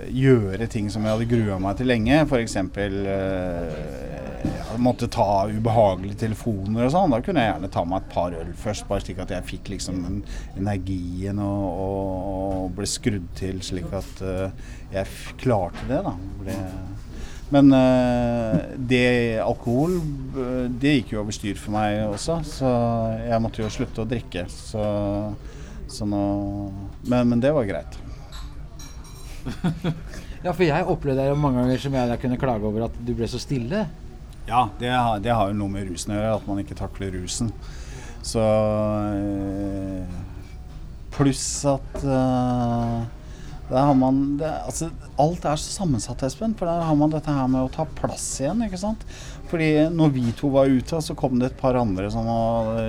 gjøre 0.10 0.68
ting 0.68 0.92
som 0.92 1.02
jeg 1.02 1.12
hadde 1.12 1.30
grua 1.32 1.58
meg 1.58 1.80
til 1.80 1.90
lenge, 1.90 2.20
f.eks. 2.30 2.56
Eh, 2.56 2.68
jeg 2.78 4.13
måtte 4.82 5.08
ta 5.12 5.46
ubehagelige 5.50 6.20
telefoner 6.24 6.88
og 6.88 6.94
sånn, 6.94 7.14
da 7.14 7.20
kunne 7.24 7.44
jeg 7.44 7.52
gjerne 7.54 7.70
ta 7.74 7.84
meg 7.88 8.02
et 8.02 8.10
par 8.14 8.36
øl 8.38 8.52
først, 8.58 8.88
bare 8.90 9.04
slik 9.04 9.22
at 9.24 9.34
jeg 9.36 9.48
fikk 9.48 9.72
liksom 9.76 10.02
den 10.06 10.18
energien 10.60 11.40
og, 11.44 11.66
og, 11.86 12.66
ble 12.74 12.88
skrudd 12.90 13.30
til 13.38 13.62
slik 13.66 13.92
at 13.94 14.24
uh, 14.26 14.74
jeg 14.94 15.36
klarte 15.42 15.86
det, 15.90 16.02
da. 16.06 16.14
Ble, 16.42 16.58
men 17.54 17.70
uh, 17.76 18.58
det 18.78 19.06
alkohol, 19.44 20.00
det 20.82 20.96
gikk 20.98 21.14
jo 21.14 21.22
over 21.22 21.36
styr 21.36 21.60
for 21.60 21.76
meg 21.76 22.00
også, 22.08 22.40
så 22.48 22.72
jeg 23.22 23.44
måtte 23.44 23.62
jo 23.62 23.74
slutte 23.74 24.02
å 24.02 24.10
drikke. 24.10 24.48
Så 24.50 26.08
nå, 26.10 26.24
men, 27.06 27.30
men, 27.30 27.44
det 27.44 27.54
var 27.54 27.68
greit. 27.70 28.00
ja, 30.46 30.50
for 30.50 30.64
jeg 30.66 30.88
opplevde 30.90 31.28
det 31.28 31.38
mange 31.38 31.62
ganger 31.62 31.84
som 31.84 32.00
jeg 32.00 32.22
kunne 32.24 32.40
klage 32.42 32.66
over 32.66 32.88
at 32.88 32.98
du 33.06 33.14
ble 33.14 33.30
så 33.30 33.42
stille. 33.42 33.86
Ja, 34.48 34.68
det, 34.80 34.92
det 35.24 35.32
har 35.32 35.50
jo 35.50 35.56
noe 35.56 35.72
med 35.72 35.88
rusen 35.88 36.14
å 36.14 36.20
gjøre, 36.20 36.36
at 36.36 36.48
man 36.50 36.62
ikke 36.64 36.78
takler 36.78 37.16
rusen. 37.16 37.52
Så 38.24 38.44
øh, 38.44 40.22
Pluss 41.14 41.66
at 41.70 42.00
uh, 42.08 43.04
der 43.70 43.86
har 43.88 43.94
man 43.96 44.38
det, 44.40 44.50
altså, 44.66 44.90
Alt 45.22 45.46
er 45.46 45.60
så 45.62 45.72
sammensatt, 45.72 46.24
Espen. 46.26 46.56
For 46.58 46.68
der 46.68 46.84
har 46.84 46.98
man 46.98 47.14
dette 47.14 47.32
her 47.32 47.48
med 47.52 47.64
å 47.64 47.72
ta 47.72 47.86
plass 48.00 48.26
igjen. 48.42 48.64
ikke 48.66 48.80
sant? 48.82 49.06
Fordi 49.52 49.70
når 49.94 50.12
vi 50.16 50.24
to 50.38 50.50
var 50.54 50.72
ute, 50.72 51.00
så 51.06 51.16
kom 51.18 51.38
det 51.40 51.52
et 51.52 51.60
par 51.60 51.78
andre 51.80 52.10
som 52.12 52.28
var, 52.28 52.82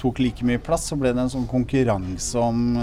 tok 0.00 0.20
like 0.22 0.46
mye 0.46 0.60
plass. 0.62 0.90
Så 0.90 0.98
ble 1.00 1.14
det 1.14 1.24
en 1.24 1.32
sånn 1.32 1.48
konkurranse 1.50 2.38
om, 2.38 2.76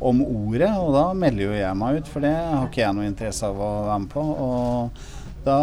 om, 0.00 0.24
ordet, 0.24 0.72
og 0.80 0.96
da 0.96 1.04
melder 1.16 1.46
jo 1.46 1.60
jeg 1.60 1.80
meg 1.82 2.00
ut. 2.00 2.10
For 2.12 2.24
det 2.24 2.34
har 2.34 2.66
ikke 2.66 2.82
jeg 2.82 2.98
noe 2.98 3.10
interesse 3.12 3.52
av 3.52 3.60
å 3.60 3.70
være 3.90 4.00
med 4.06 4.12
på. 4.16 4.26
Og 4.48 5.06
da 5.46 5.56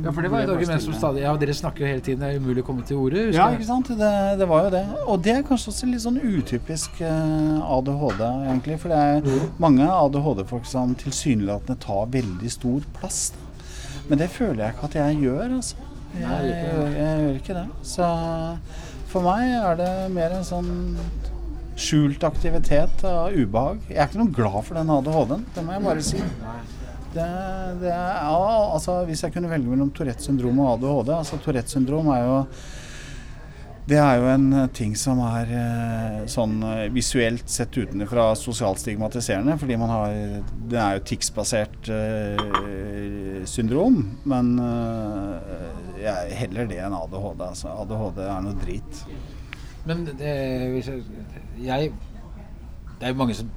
ja, 0.00 0.12
for 0.12 0.24
det 0.24 0.30
var 0.32 0.44
et 0.44 0.52
argument 0.52 0.82
som 0.82 0.94
stadig 0.96 1.24
Ja, 1.24 1.34
dere 1.40 1.54
snakker 1.56 1.84
jo 1.84 1.90
hele 1.90 2.04
tiden, 2.04 2.22
det 2.24 2.34
er 2.34 2.42
umulig 2.42 2.64
å 2.64 2.66
komme 2.68 2.84
til 2.88 3.00
orde. 3.02 3.26
Ja, 3.36 3.48
ikke 3.54 3.68
sant. 3.68 3.90
Det, 4.00 4.12
det, 4.40 4.48
var 4.48 4.66
jo 4.66 4.72
det. 4.74 4.84
Og 5.04 5.20
det 5.24 5.34
er 5.34 5.44
kanskje 5.46 5.72
også 5.72 5.90
litt 5.90 6.04
sånn 6.04 6.20
utypisk 6.20 7.00
uh, 7.02 7.76
ADHD, 7.76 8.22
egentlig. 8.46 8.78
For 8.82 8.92
det 8.92 9.02
er 9.02 9.52
mange 9.62 9.88
ADHD-folk 9.92 10.68
som 10.68 10.94
tilsynelatende 11.00 11.78
tar 11.84 12.08
veldig 12.14 12.52
stor 12.52 12.88
plass. 12.96 13.28
Da. 13.36 13.44
Men 14.08 14.22
det 14.22 14.30
føler 14.32 14.64
jeg 14.64 14.76
ikke 14.76 14.90
at 14.90 14.98
jeg 15.02 15.22
gjør, 15.26 15.46
altså. 15.60 15.88
Jeg, 16.16 16.24
jeg, 16.24 16.60
jeg, 16.64 16.92
jeg 16.96 17.24
gjør 17.24 17.40
ikke 17.42 17.56
det. 17.58 17.66
Så 17.84 18.10
for 19.12 19.26
meg 19.26 19.50
er 19.58 19.80
det 19.80 19.92
mer 20.14 20.36
en 20.38 20.46
sånn 20.46 20.70
skjult 21.76 22.24
aktivitet 22.24 23.04
av 23.04 23.34
ubehag. 23.36 23.84
Jeg 23.90 24.00
er 24.00 24.08
ikke 24.08 24.22
noe 24.22 24.34
glad 24.34 24.58
for 24.64 24.78
den 24.78 24.92
ADHD-en, 24.96 25.46
det 25.54 25.64
må 25.66 25.76
jeg 25.76 25.84
bare 25.90 26.04
si. 26.04 26.22
Det, 27.16 27.28
det 27.80 27.92
ja, 27.92 28.40
altså, 28.76 28.98
hvis 29.08 29.22
jeg 29.24 29.32
kunne 29.34 29.50
velge 29.50 29.70
mellom 29.70 29.92
Tourettes 29.96 30.28
syndrom 30.28 30.58
og 30.60 30.74
ADHD 30.74 31.14
altså 31.16 31.38
Tourettes 31.40 31.76
syndrom 31.76 32.10
er 32.12 32.26
jo 32.26 32.40
det 33.86 33.98
er 34.02 34.16
jo 34.18 34.24
en 34.32 34.46
ting 34.74 34.96
som 34.98 35.20
er 35.22 35.50
eh, 35.54 36.22
sånn 36.30 36.56
eh, 36.66 36.88
visuelt 36.90 37.46
sett 37.46 37.76
utenfra 37.78 38.32
sosialt 38.34 38.80
stigmatiserende. 38.82 39.54
Fordi 39.60 39.76
man 39.78 39.92
har 39.92 40.16
Det 40.72 40.80
er 40.82 40.96
jo 40.96 41.04
TIX-basert 41.06 41.90
uh, 41.94 43.44
syndrom. 43.46 44.00
Men 44.26 44.56
uh, 44.58 45.38
jeg 46.02 46.34
heller 46.40 46.66
det 46.66 46.80
enn 46.82 46.98
ADHD. 46.98 47.44
Altså. 47.46 47.76
ADHD 47.84 48.18
er 48.26 48.42
noe 48.48 48.58
drit. 48.64 49.04
Men 49.86 50.02
det, 50.18 50.34
jeg, 51.62 51.92
Det 52.98 53.06
er 53.06 53.14
jo 53.14 53.20
mange 53.22 53.38
som 53.38 53.54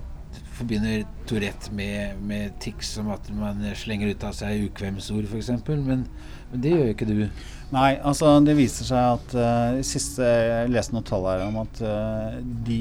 forbinder 0.60 1.06
Tourette 1.30 1.72
med, 1.76 2.20
med 2.26 2.58
tics 2.64 2.96
som 2.98 3.10
at 3.14 3.30
man 3.36 3.62
slenger 3.78 4.12
ut 4.12 4.26
av 4.28 4.36
seg 4.36 4.66
ukvemsord, 4.68 5.28
f.eks. 5.30 5.52
Men, 5.68 6.04
men 6.52 6.64
det 6.64 6.74
gjør 6.74 6.86
jo 6.86 6.96
ikke 6.96 7.10
du. 7.10 7.24
Nei, 7.70 7.90
altså 8.02 8.32
det 8.42 8.56
viser 8.58 8.88
seg 8.88 9.12
at 9.20 9.34
uh, 9.38 9.80
siste 9.86 10.26
Jeg 10.26 10.72
leste 10.74 10.96
noen 10.96 11.06
tall 11.06 11.28
her 11.30 11.44
om 11.46 11.60
at 11.62 11.82
uh, 11.86 12.40
de, 12.66 12.80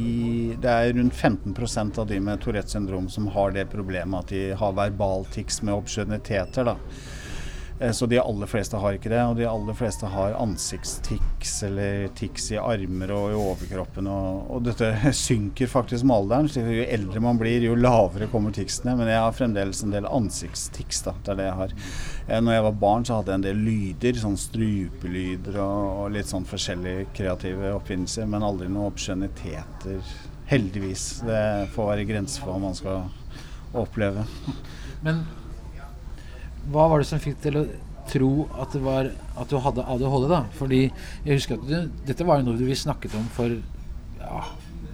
det 0.57 0.73
er 0.73 0.95
rundt 0.97 1.17
15% 1.19 2.01
av 2.01 2.09
de 2.09 2.23
med 2.25 2.41
Tourettes 2.41 2.73
syndrom 2.73 3.11
som 3.13 3.29
har 3.35 3.53
det 3.57 3.69
problemet 3.69 4.25
at 4.25 4.33
de 4.33 4.43
har 4.57 4.77
verbal 4.79 5.29
tics 5.35 5.61
med 5.61 5.77
obskøniteter. 5.77 6.73
da 6.73 6.79
så 7.93 8.07
de 8.11 8.19
aller 8.19 8.47
fleste 8.51 8.77
har 8.77 8.97
ikke 8.97 9.11
det. 9.13 9.21
Og 9.23 9.37
de 9.39 9.47
aller 9.47 9.77
fleste 9.79 10.09
har 10.11 10.35
ansiktstics 10.35 11.53
eller 11.69 12.09
tics 12.19 12.51
i 12.51 12.59
armer 12.59 13.13
og 13.15 13.29
i 13.31 13.37
overkroppen. 13.39 14.09
Og, 14.11 14.49
og 14.57 14.65
dette 14.67 14.91
synker 15.15 15.71
faktisk 15.71 16.09
med 16.09 16.17
alderen. 16.17 16.51
Så 16.51 16.65
jo 16.67 16.87
eldre 16.87 17.23
man 17.23 17.39
blir, 17.39 17.63
jo 17.63 17.77
lavere 17.79 18.31
kommer 18.33 18.55
ticsene. 18.55 18.97
Men 18.99 19.13
jeg 19.13 19.23
har 19.23 19.37
fremdeles 19.37 19.85
en 19.87 19.95
del 19.95 20.09
ansiktstics. 20.11 21.05
Da. 21.07 21.15
Det 21.23 21.35
er 21.35 21.41
det 21.41 21.49
jeg 21.49 21.59
har. 21.63 21.77
Eh, 22.27 22.43
når 22.43 22.59
jeg 22.59 22.67
var 22.67 22.81
barn, 22.87 23.07
så 23.07 23.21
hadde 23.21 23.35
jeg 23.35 23.43
en 23.43 23.47
del 23.47 23.63
lyder. 23.69 24.23
Sånn 24.25 24.41
strupelyder 24.49 25.61
og, 25.63 25.79
og 26.03 26.13
litt 26.19 26.33
sånn 26.33 26.49
forskjellige 26.49 27.07
kreative 27.15 27.77
oppfinnelser. 27.79 28.27
Men 28.27 28.47
aldri 28.47 28.71
noen 28.73 28.91
obskjøniteter. 28.91 30.03
Heldigvis. 30.51 31.09
Det 31.29 31.43
får 31.77 31.93
være 31.93 32.11
grenser 32.11 32.43
for 32.43 32.57
hva 32.57 32.63
man 32.67 32.79
skal 32.79 33.07
oppleve. 33.79 34.27
Men 35.05 35.23
hva 36.73 36.89
var 36.91 37.03
det 37.03 37.09
som 37.09 37.23
fikk 37.23 37.41
til 37.45 37.61
å 37.61 37.67
tro 38.09 38.31
at, 38.57 38.73
det 38.73 38.85
var, 38.85 39.11
at 39.37 39.51
du 39.51 39.59
hadde 39.63 39.85
ADHD? 39.85 40.29
da? 40.31 40.45
Fordi 40.59 40.85
jeg 40.87 41.35
husker 41.35 41.59
at 41.59 41.69
du, 41.69 42.01
Dette 42.09 42.27
var 42.29 42.41
jo 42.41 42.51
noe 42.51 42.61
vi 42.61 42.77
snakket 42.79 43.17
om 43.19 43.29
for 43.35 43.53
ja, 43.53 44.43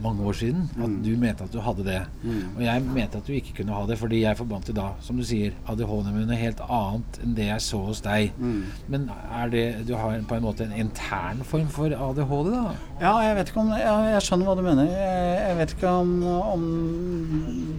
mange 0.05 0.25
år 0.29 0.37
siden. 0.37 0.65
At 0.77 0.89
mm. 0.91 0.97
du 1.05 1.11
mente 1.21 1.45
at 1.47 1.53
du 1.53 1.61
hadde 1.65 1.85
det. 1.87 2.01
Mm. 2.23 2.43
Og 2.57 2.63
jeg 2.65 2.83
mente 2.83 3.21
at 3.21 3.27
du 3.27 3.33
ikke 3.37 3.55
kunne 3.61 3.77
ha 3.77 3.85
det, 3.89 3.99
fordi 3.99 4.21
jeg 4.23 4.39
forbandt 4.39 4.69
det 4.71 4.77
da, 4.77 4.89
som 5.05 5.19
du 5.19 5.25
sier, 5.27 5.55
ADHD 5.71 6.11
med 6.11 6.29
noe 6.29 6.39
helt 6.39 6.61
annet 6.67 7.21
enn 7.25 7.37
det 7.39 7.49
jeg 7.49 7.65
så 7.67 7.81
hos 7.89 8.03
deg. 8.05 8.35
Mm. 8.39 8.63
Men 8.93 9.09
er 9.41 9.53
det 9.55 9.65
Du 9.89 9.95
har 9.99 10.19
på 10.29 10.39
en 10.39 10.45
måte 10.45 10.67
en 10.67 10.77
intern 10.85 11.43
form 11.47 11.71
for 11.73 11.95
ADHD, 11.95 12.51
da? 12.53 12.75
Ja, 13.01 13.15
jeg 13.29 13.39
vet 13.39 13.53
ikke 13.53 13.65
om 13.65 13.73
ja, 13.79 13.95
Jeg 14.15 14.27
skjønner 14.27 14.51
hva 14.51 14.59
du 14.59 14.65
mener. 14.67 14.91
Jeg, 14.91 15.39
jeg 15.41 15.61
vet 15.63 15.77
ikke 15.79 15.95
om, 16.03 16.13
om 16.55 16.69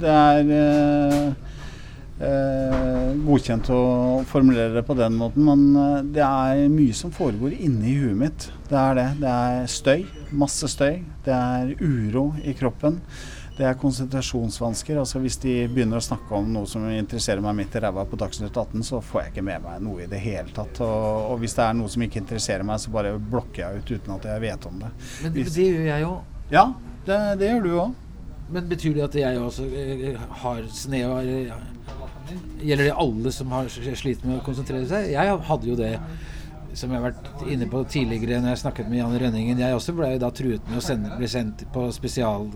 det 0.01 0.15
er 0.15 0.55
eh, 0.59 1.44
godkjent 3.25 3.69
å 3.75 3.79
formulere 4.29 4.71
det 4.77 4.83
på 4.87 4.95
den 4.95 5.17
måten, 5.19 5.43
men 5.43 5.63
eh, 5.75 6.03
det 6.15 6.23
er 6.23 6.69
mye 6.71 6.95
som 6.95 7.11
foregår 7.11 7.57
inni 7.57 7.97
huet 7.99 8.19
mitt. 8.19 8.45
Det 8.69 8.77
er 8.79 8.99
det. 8.99 9.07
Det 9.19 9.31
er 9.31 9.65
støy. 9.71 10.05
Masse 10.31 10.69
støy. 10.71 11.01
Det 11.25 11.33
er 11.35 11.73
uro 11.81 12.29
i 12.43 12.55
kroppen. 12.55 13.01
Det 13.55 13.63
er 13.67 13.77
konsentrasjonsvansker. 13.79 14.97
altså 14.99 15.19
Hvis 15.23 15.37
de 15.43 15.57
begynner 15.71 15.99
å 15.99 16.03
snakke 16.03 16.35
om 16.35 16.47
noe 16.51 16.67
som 16.67 16.87
interesserer 16.91 17.43
meg 17.43 17.55
midt 17.59 17.75
i 17.75 17.83
ræva 17.83 18.03
på 18.07 18.19
Dagsnytt 18.19 18.55
18, 18.55 18.83
så 18.83 18.99
får 19.03 19.21
jeg 19.21 19.33
ikke 19.33 19.45
med 19.47 19.63
meg 19.63 19.83
noe 19.83 20.03
i 20.03 20.09
det 20.11 20.19
hele 20.23 20.51
tatt. 20.55 20.81
Og, 20.83 21.05
og, 21.33 21.37
hvis 21.43 21.55
det 21.55 21.67
er 21.67 21.77
noe 21.79 21.91
som 21.91 22.03
ikke 22.03 22.19
interesserer 22.23 22.67
meg, 22.67 22.81
så 22.83 22.95
bare 22.95 23.15
blokker 23.19 23.63
jeg 23.63 23.83
ut 23.83 23.93
uten 23.95 24.17
at 24.17 24.27
jeg 24.31 24.43
vet 24.43 24.67
om 24.71 24.81
det. 24.83 24.91
Men 25.23 25.37
det, 25.37 25.45
det 25.55 25.69
gjør 25.69 25.87
jeg 25.91 26.09
òg. 26.09 26.33
Ja, 26.51 26.65
det, 27.05 27.21
det, 27.39 27.53
gjør 27.53 27.63
du 27.63 27.71
òg. 27.85 28.01
Men 28.55 28.67
betyr 28.69 28.99
det 28.99 29.07
at 29.07 29.15
jeg 29.17 29.39
også 29.41 29.63
eh, 29.71 30.19
har 30.43 30.67
snev 30.75 31.15
av 31.15 31.94
Gjelder 32.61 32.89
det 32.89 32.95
alle 33.05 33.31
som 33.33 33.51
har 33.53 33.69
slitt 33.69 34.23
med 34.25 34.39
å 34.39 34.45
konsentrere 34.45 34.87
seg? 34.89 35.11
Jeg 35.13 35.37
hadde 35.49 35.69
jo 35.69 35.77
det 35.79 35.93
som 36.75 36.91
jeg 36.91 36.99
har 36.99 37.05
vært 37.07 37.45
inne 37.51 37.67
på 37.71 37.83
tidligere 37.87 38.41
når 38.43 38.51
jeg 38.51 38.61
snakket 38.65 38.89
med 38.91 38.99
Jan 38.99 39.15
Rønningen. 39.21 39.61
Jeg 39.63 39.77
også 39.77 39.95
ble 39.95 40.09
da 40.19 40.31
truet 40.35 40.65
med 40.67 40.81
å 40.81 40.83
sende, 40.83 41.13
bli 41.19 41.29
sendt 41.31 41.63
på 41.75 41.85
spesial 41.95 42.49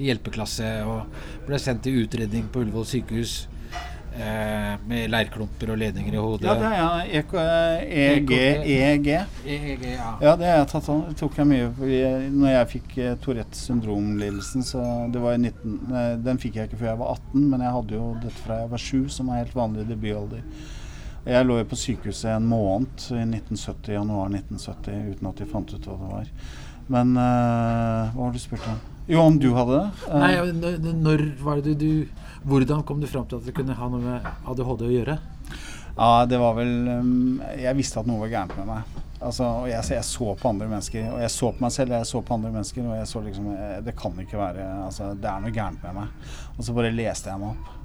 hjelpeklasse 0.00 0.74
og 0.84 1.22
ble 1.46 1.60
sendt 1.62 1.86
til 1.86 2.02
utredning 2.02 2.50
på 2.52 2.64
Ullevål 2.64 2.88
sykehus. 2.90 3.38
Eh, 4.10 4.72
med 4.90 5.06
leirklumper 5.06 5.70
og 5.70 5.78
ledninger 5.78 6.14
i 6.16 6.18
hodet. 6.18 6.48
Ja, 6.48 6.54
det 6.58 6.66
er 6.66 6.80
ja. 6.80 7.20
EG, 7.20 8.32
EEG. 8.34 9.10
EEG 9.46 9.84
ja. 9.86 10.08
ja, 10.18 10.32
det 10.40 10.48
jeg 10.48 10.66
tatt 10.72 10.88
Det 10.90 11.14
tok 11.20 11.38
jeg 11.38 11.46
mye 11.46 11.68
fordi 11.76 12.00
når 12.34 12.50
jeg 12.50 12.70
fikk 12.72 12.96
uh, 12.98 13.12
Tourettes 13.22 13.62
syndrom-lidelsen, 13.68 14.66
så 14.66 14.82
det 15.14 15.22
var 15.22 15.38
i 15.38 15.42
19 15.44 15.78
nei, 15.92 16.04
Den 16.26 16.42
fikk 16.42 16.58
jeg 16.58 16.68
ikke 16.68 16.80
før 16.82 16.90
jeg 16.90 17.00
var 17.04 17.14
18, 17.14 17.46
men 17.52 17.64
jeg 17.64 17.76
hadde 17.78 17.98
jo 18.00 18.10
dette 18.24 18.42
fra 18.42 18.58
jeg 18.64 18.72
var 18.74 18.84
7, 18.88 19.08
som 19.14 19.30
er 19.30 19.42
helt 19.44 19.56
vanlig 19.56 19.86
debutalder. 19.92 20.42
Jeg 21.30 21.46
lå 21.46 21.60
jo 21.60 21.70
på 21.70 21.78
sykehuset 21.78 22.32
en 22.34 22.50
måned 22.50 23.06
i 23.14 23.22
1970, 23.22 23.94
januar 23.94 24.34
1970 24.34 25.10
uten 25.14 25.30
at 25.30 25.38
de 25.38 25.50
fant 25.54 25.76
ut 25.76 25.86
hva 25.86 25.98
det 26.00 26.14
var. 26.16 26.32
Men 26.90 27.14
uh, 27.14 28.10
hva 28.10 28.26
har 28.26 28.34
du 28.34 28.42
spurt 28.42 28.66
om? 28.66 28.82
Jo, 29.10 29.22
om 29.22 29.38
du 29.38 29.52
hadde 29.54 29.78
det? 29.78 30.10
Uh, 30.10 30.18
Nei, 30.22 30.90
når 30.98 31.24
var 31.44 31.62
det 31.62 31.78
du 31.78 31.92
Hvordan 32.48 32.82
kom 32.88 33.00
du 33.00 33.06
fram 33.10 33.26
til 33.28 33.40
at 33.40 33.46
det 33.48 33.54
kunne 33.56 33.76
ha 33.76 33.88
noe 33.92 34.00
med 34.00 34.28
ADHD 34.48 34.86
å 34.86 34.94
gjøre? 34.94 35.16
Ja, 35.96 36.24
det 36.24 36.38
var 36.40 36.54
vel 36.56 36.70
um, 36.88 37.40
Jeg 37.58 37.76
visste 37.76 38.00
at 38.00 38.08
noe 38.08 38.22
var 38.22 38.30
gærent 38.32 38.54
med 38.56 38.68
meg. 38.70 39.00
Altså, 39.20 39.44
jeg, 39.68 39.84
jeg, 39.92 40.04
så 40.08 40.30
på 40.38 40.48
andre 40.48 40.68
mennesker, 40.70 41.10
og 41.12 41.18
jeg 41.20 41.32
så 41.34 41.50
på 41.52 41.60
meg 41.60 41.74
selv, 41.74 41.92
jeg 41.92 42.08
så 42.08 42.22
på 42.24 42.38
andre 42.38 42.52
mennesker, 42.54 42.86
og 42.88 42.96
jeg 42.96 43.10
så 43.10 43.20
liksom 43.20 43.50
eh, 43.52 43.74
Det 43.84 43.92
kan 43.98 44.16
ikke 44.22 44.38
være 44.40 44.64
altså, 44.86 45.10
Det 45.12 45.28
er 45.28 45.42
noe 45.44 45.52
gærent 45.52 45.84
med 45.84 45.98
meg. 45.98 46.32
Og 46.56 46.64
så 46.64 46.76
bare 46.78 46.94
leste 46.94 47.28
jeg 47.32 47.42
meg 47.42 47.52
opp. 47.52 47.76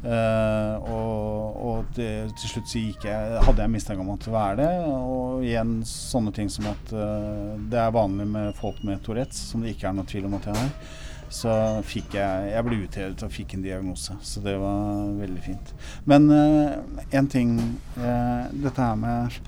Uh, 0.00 0.80
og, 0.88 1.56
og 1.60 1.88
til, 1.92 2.30
til 2.40 2.48
slutt 2.54 2.70
så 2.70 2.80
gikk 2.80 3.02
jeg, 3.04 3.40
hadde 3.44 3.66
jeg 3.66 3.72
mistanke 3.74 4.00
om 4.00 4.14
at 4.14 4.24
det 4.24 4.32
var 4.32 4.56
det. 4.56 4.70
Og 4.88 5.44
igjen 5.44 5.74
sånne 5.84 6.32
ting 6.32 6.48
som 6.48 6.70
at 6.72 6.94
uh, 6.96 7.60
det 7.60 7.82
er 7.82 7.92
vanlig 7.92 8.30
med 8.32 8.56
folk 8.56 8.80
med 8.88 9.04
Tourettes, 9.04 9.42
som 9.52 9.60
det 9.60 9.74
ikke 9.74 9.90
er 9.90 9.98
noe 9.98 10.08
tvil 10.08 10.30
om 10.30 10.38
at 10.40 10.48
jeg 10.48 10.56
har. 10.56 10.96
Så 11.30 11.50
fikk 11.86 12.16
jeg 12.18 12.50
Jeg 12.50 12.66
ble 12.66 12.80
utredet 12.82 13.22
og 13.22 13.30
fikk 13.32 13.54
en 13.54 13.62
diagnose, 13.62 14.16
så 14.26 14.42
det 14.42 14.56
var 14.58 15.12
veldig 15.20 15.42
fint. 15.44 15.74
Men 16.10 16.26
uh, 16.30 17.04
en 17.14 17.30
ting 17.30 17.56
Dette 17.94 18.80
her 18.82 18.98
med 18.98 19.40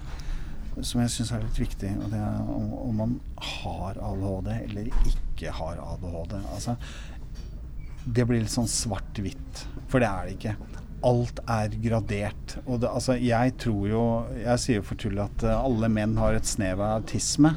som 0.80 1.02
jeg 1.02 1.12
syns 1.12 1.32
er 1.34 1.42
litt 1.44 1.58
viktig, 1.60 1.90
og 2.00 2.12
det 2.12 2.18
er 2.22 2.36
om, 2.48 2.68
om 2.78 3.00
man 3.02 3.16
har 3.44 3.98
ADHD 4.00 4.52
eller 4.54 4.88
ikke 5.10 5.52
har 5.52 5.80
ADHD. 5.82 6.38
Altså, 6.54 6.76
det 8.04 8.24
blir 8.26 8.42
litt 8.42 8.54
sånn 8.54 8.70
svart-hvitt, 8.70 9.66
for 9.92 10.02
det 10.02 10.08
er 10.08 10.28
det 10.28 10.36
ikke. 10.38 10.54
Alt 11.06 11.42
er 11.50 11.76
gradert. 11.82 12.56
Og 12.64 12.80
det, 12.82 12.88
altså, 12.88 13.16
jeg 13.18 13.56
tror 13.58 13.86
jo 13.90 14.02
Jeg 14.38 14.62
sier 14.62 14.84
for 14.86 14.98
tull 15.02 15.18
at 15.22 15.44
uh, 15.44 15.58
alle 15.58 15.90
menn 15.92 16.14
har 16.20 16.38
et 16.38 16.48
snev 16.48 16.80
av 16.80 17.02
autisme. 17.02 17.56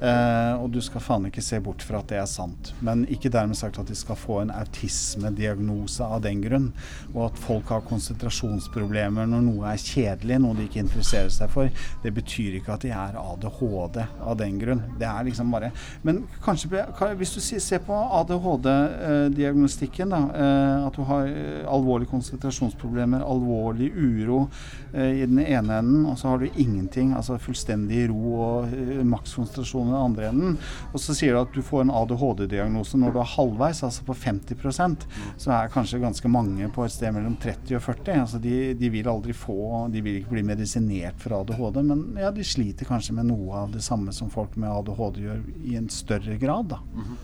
Uh, 0.00 0.56
og 0.62 0.70
du 0.72 0.78
skal 0.80 1.02
faen 1.04 1.26
ikke 1.28 1.42
se 1.44 1.58
bort 1.60 1.82
fra 1.84 1.98
at 2.00 2.08
det 2.08 2.16
er 2.16 2.28
sant. 2.28 2.72
Men 2.80 3.02
ikke 3.12 3.28
dermed 3.32 3.58
sagt 3.58 3.76
at 3.80 3.88
de 3.90 3.96
skal 3.98 4.16
få 4.16 4.38
en 4.40 4.52
autismediagnose 4.54 6.06
av 6.06 6.22
den 6.24 6.40
grunn. 6.40 6.70
Og 7.12 7.26
at 7.26 7.40
folk 7.40 7.68
har 7.68 7.84
konsentrasjonsproblemer 7.88 9.28
når 9.28 9.44
noe 9.44 9.68
er 9.74 9.82
kjedelig, 9.82 10.38
noe 10.40 10.56
de 10.56 10.64
ikke 10.64 10.80
interesserer 10.80 11.28
seg 11.34 11.52
for. 11.52 11.68
Det 12.00 12.14
betyr 12.16 12.56
ikke 12.56 12.78
at 12.78 12.86
de 12.86 12.94
er 12.96 13.18
ADHD 13.20 14.00
av 14.00 14.38
den 14.40 14.56
grunn. 14.62 14.80
Det 15.00 15.08
er 15.10 15.28
liksom 15.28 15.52
bare 15.52 15.72
Men 16.06 16.24
kanskje 16.44 16.86
hvis 17.20 17.34
du 17.36 17.40
ser 17.60 17.84
på 17.84 17.96
ADHD-diagnostikken, 18.20 20.16
da. 20.16 20.22
Uh, 20.32 20.86
at 20.88 20.96
du 20.96 21.04
har 21.10 21.28
alvorlige 21.68 22.08
konsentrasjonsproblemer, 22.14 23.20
alvorlig 23.20 23.92
uro 23.92 24.46
i 24.90 25.22
den 25.22 25.38
ene 25.44 25.76
enden, 25.78 26.06
og 26.08 26.16
så 26.18 26.32
har 26.32 26.40
du 26.40 26.48
ingenting. 26.56 27.12
Altså 27.14 27.36
fullstendig 27.38 28.08
ro 28.10 28.32
og 28.40 28.72
makskonsentrasjon 29.06 29.89
den 29.90 30.00
andre 30.00 30.28
enden. 30.30 30.58
Og 30.92 31.02
så 31.02 31.16
sier 31.16 31.34
du 31.34 31.42
at 31.42 31.54
du 31.54 31.62
får 31.66 31.84
en 31.84 31.94
ADHD-diagnose 32.00 33.00
når 33.00 33.14
du 33.14 33.20
er 33.22 33.32
halvveis, 33.34 33.82
altså 33.86 34.06
på 34.06 34.16
50% 34.16 35.06
Så 35.40 35.52
er 35.54 35.72
kanskje 35.72 36.02
ganske 36.02 36.30
mange 36.32 36.68
på 36.74 36.84
et 36.84 36.94
sted 36.94 37.14
mellom 37.16 37.36
30 37.40 37.78
og 37.78 37.84
40. 37.84 38.12
Altså 38.24 38.42
de, 38.42 38.74
de 38.78 38.92
vil 38.92 39.10
aldri 39.10 39.36
få 39.36 39.86
De 39.92 40.02
vil 40.04 40.20
ikke 40.20 40.36
bli 40.36 40.46
medisinert 40.46 41.18
for 41.20 41.40
ADHD, 41.40 41.82
men 41.86 42.06
ja, 42.20 42.30
de 42.34 42.46
sliter 42.46 42.88
kanskje 42.88 43.16
med 43.16 43.30
noe 43.30 43.64
av 43.64 43.74
det 43.74 43.82
samme 43.84 44.14
som 44.16 44.30
folk 44.32 44.56
med 44.60 44.70
ADHD 44.70 45.24
gjør, 45.26 45.42
i 45.66 45.76
en 45.80 45.90
større 45.92 46.38
grad, 46.40 46.72
da. 46.74 46.80
Mm 46.94 47.04
-hmm. 47.04 47.18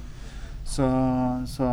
Så, 0.67 0.87
så, 1.47 1.67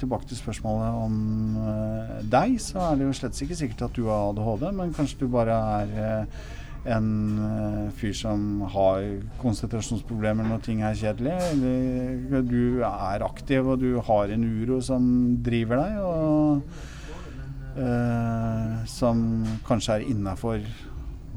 tilbake 0.00 0.24
til 0.26 0.36
spørsmålet 0.36 0.94
om 1.04 1.16
uh, 1.60 2.30
deg, 2.32 2.54
så 2.60 2.80
er 2.80 2.96
det 2.96 3.04
jo 3.04 3.12
slett 3.12 3.42
ikke 3.44 3.58
sikkert 3.58 3.82
at 3.82 3.98
du 3.98 4.06
har 4.08 4.30
ADHD, 4.30 4.70
men 4.72 4.94
kanskje 4.96 5.20
du 5.20 5.28
bare 5.28 5.58
er 5.82 6.22
uh, 6.22 6.46
en 6.86 7.38
uh, 7.38 7.90
fyr 7.98 8.12
som 8.16 8.62
har 8.70 9.06
konsentrasjonsproblemer 9.42 10.46
når 10.46 10.62
ting 10.64 10.82
er 10.86 10.98
kjedelig. 10.98 11.34
Eller 11.52 12.44
du 12.46 12.84
er 12.86 13.24
aktiv 13.26 13.66
og 13.66 13.80
du 13.82 13.98
har 14.04 14.34
en 14.34 14.44
uro 14.44 14.80
som 14.84 15.08
driver 15.44 15.82
deg, 15.82 15.98
og 16.04 16.60
uh, 17.78 18.84
som 18.90 19.24
kanskje 19.66 19.98
er 19.98 20.12
innafor 20.12 20.62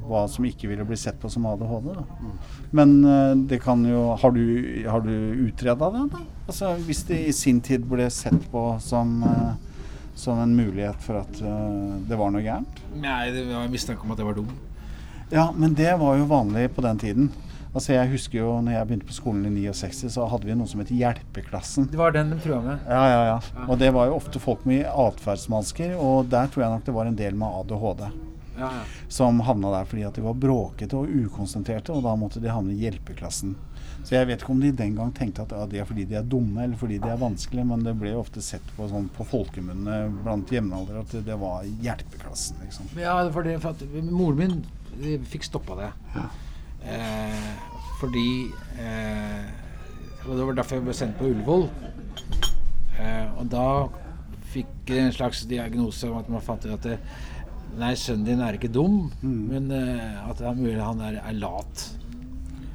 hva 0.01 0.23
som 0.27 0.45
ikke 0.47 0.65
ville 0.67 0.85
bli 0.87 0.97
sett 0.97 1.19
på 1.21 1.29
som 1.29 1.45
ADHD. 1.45 1.91
Da. 1.93 2.05
Men 2.77 2.95
uh, 3.05 3.33
det 3.47 3.61
kan 3.63 3.83
jo 3.85 4.15
Har 4.21 4.31
du, 4.33 4.45
har 4.87 5.01
du 5.05 5.13
utreda 5.47 5.91
det? 5.93 6.05
da? 6.15 6.23
Altså, 6.47 6.73
hvis 6.87 7.03
det 7.07 7.19
i 7.27 7.35
sin 7.35 7.61
tid 7.61 7.85
ble 7.87 8.09
sett 8.11 8.49
på 8.51 8.75
som 8.83 9.21
som 10.21 10.37
en 10.37 10.51
mulighet 10.53 10.99
for 11.01 11.17
at 11.21 11.37
det 12.05 12.17
var 12.19 12.29
noe 12.29 12.43
gærent? 12.43 12.81
Nei, 12.99 13.31
det 13.33 13.45
var 13.47 13.69
mistanke 13.71 14.03
om 14.05 14.11
at 14.13 14.19
jeg 14.19 14.27
var 14.27 14.35
dum. 14.37 14.49
Ja, 15.31 15.53
men 15.55 15.73
det 15.73 15.93
var 15.99 16.17
jo 16.19 16.25
vanlig 16.27 16.67
på 16.75 16.83
den 16.83 16.97
tiden. 16.99 17.31
Altså 17.71 17.93
Jeg 17.93 18.09
husker 18.11 18.41
jo 18.41 18.55
når 18.59 18.73
jeg 18.75 18.87
begynte 18.87 19.07
på 19.07 19.15
skolen 19.15 19.45
i 19.47 19.69
69, 19.71 20.09
så 20.11 20.25
hadde 20.27 20.49
vi 20.49 20.55
noe 20.59 20.67
som 20.67 20.81
het 20.83 20.91
Hjelpeklassen. 20.91 21.87
Det 21.91 21.99
var 21.99 22.11
den 22.11 22.33
de 22.33 22.39
trua 22.43 22.59
med? 22.65 22.81
Ja, 22.83 23.03
ja, 23.07 23.21
ja. 23.29 23.37
Og 23.63 23.79
det 23.79 23.93
var 23.95 24.09
jo 24.09 24.17
ofte 24.17 24.41
folk 24.43 24.65
med 24.67 24.83
atferdsvansker, 24.91 25.95
og 25.95 26.27
der 26.33 26.51
tror 26.51 26.65
jeg 26.65 26.73
nok 26.75 26.83
det 26.89 26.95
var 26.97 27.07
en 27.07 27.15
del 27.21 27.37
med 27.39 27.61
ADHD. 27.61 28.03
Ja, 28.59 28.67
ja. 28.67 28.81
Som 29.07 29.39
havna 29.47 29.71
der 29.71 29.87
fordi 29.87 30.03
at 30.03 30.19
de 30.19 30.25
var 30.25 30.35
bråkete 30.35 30.99
og 30.99 31.07
ukonsentrerte, 31.07 31.95
og 31.95 32.03
da 32.03 32.17
måtte 32.19 32.43
de 32.43 32.51
havne 32.51 32.75
i 32.75 32.81
hjelpeklassen. 32.83 33.55
Så 34.03 34.17
jeg 34.17 34.27
vet 34.27 34.43
ikke 34.43 34.51
om 34.51 34.59
de 34.59 34.73
den 34.75 34.97
gang 34.97 35.15
tenkte 35.15 35.45
at 35.45 35.55
ja, 35.55 35.63
det 35.69 35.79
er 35.79 35.87
fordi 35.87 36.09
de 36.09 36.19
er 36.19 36.27
dumme 36.27 36.65
eller 36.65 36.75
fordi 36.75 36.99
de 36.99 37.07
er 37.07 37.19
vanskelige, 37.21 37.69
men 37.71 37.85
det 37.85 37.95
ble 38.01 38.11
jo 38.11 38.25
ofte 38.25 38.43
sett 38.43 38.67
på, 38.75 38.89
sånn, 38.91 39.07
på 39.15 39.29
folkemunne 39.31 40.03
blant 40.25 40.51
jevnaldrende 40.51 41.05
at 41.05 41.25
det 41.31 41.39
var 41.39 41.63
hjelpeklassen. 41.85 42.59
Liksom. 42.65 42.91
Ja, 42.99 43.15
for, 43.31 43.47
det, 43.47 43.61
for 43.63 43.77
at 43.77 44.11
moren 44.11 44.41
min 44.41 44.61
vi 44.99 45.17
fikk 45.31 45.47
stoppa 45.47 45.77
det. 45.79 45.91
Ja. 46.15 46.27
Eh, 46.91 47.49
fordi 48.01 48.51
eh, 48.81 49.41
det 50.25 50.45
var 50.45 50.57
derfor 50.57 50.79
jeg 50.79 50.87
ble 50.87 50.95
sendt 50.97 51.19
på 51.19 51.29
Ullevål. 51.29 51.67
Eh, 52.99 53.27
og 53.39 53.49
da 53.51 53.67
fikk 54.51 54.91
jeg 54.91 55.07
en 55.07 55.15
slags 55.15 55.45
diagnose 55.49 56.09
om 56.09 56.19
at 56.19 56.29
man 56.31 56.43
fant 56.43 56.65
ut 56.67 56.75
at 56.75 56.89
det, 56.89 56.99
Nei, 57.71 57.93
sønnen 57.95 58.25
din 58.27 58.41
er 58.43 58.57
ikke 58.57 58.67
dum, 58.67 59.05
mm. 59.21 59.41
men 59.47 59.69
eh, 59.71 60.17
at 60.27 60.41
det 60.41 60.47
er 60.49 60.57
mulig 60.57 60.81
han 60.83 60.99
er, 61.07 61.21
er 61.23 61.37
lat. 61.39 61.85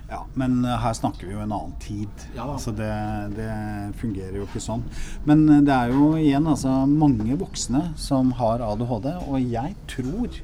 Ja, 0.08 0.22
Men 0.38 0.60
uh, 0.64 0.76
her 0.78 0.94
snakker 0.94 1.26
vi 1.26 1.34
jo 1.34 1.42
en 1.42 1.52
annen 1.52 1.74
tid. 1.82 2.24
Ja, 2.36 2.46
altså 2.46 2.70
det, 2.72 2.88
det, 3.34 3.48
fungerer 3.98 4.38
jo 4.38 4.46
ikke 4.46 4.62
sånn. 4.62 4.84
Men 5.26 5.42
det 5.66 5.74
er 5.74 5.90
jo 5.90 6.12
igjen 6.20 6.46
altså, 6.46 6.70
mange 6.86 7.36
voksne 7.40 7.82
som 7.98 8.30
har 8.38 8.62
ADHD, 8.62 9.10
og 9.26 9.36
jeg 9.42 9.74
tror 9.90 10.38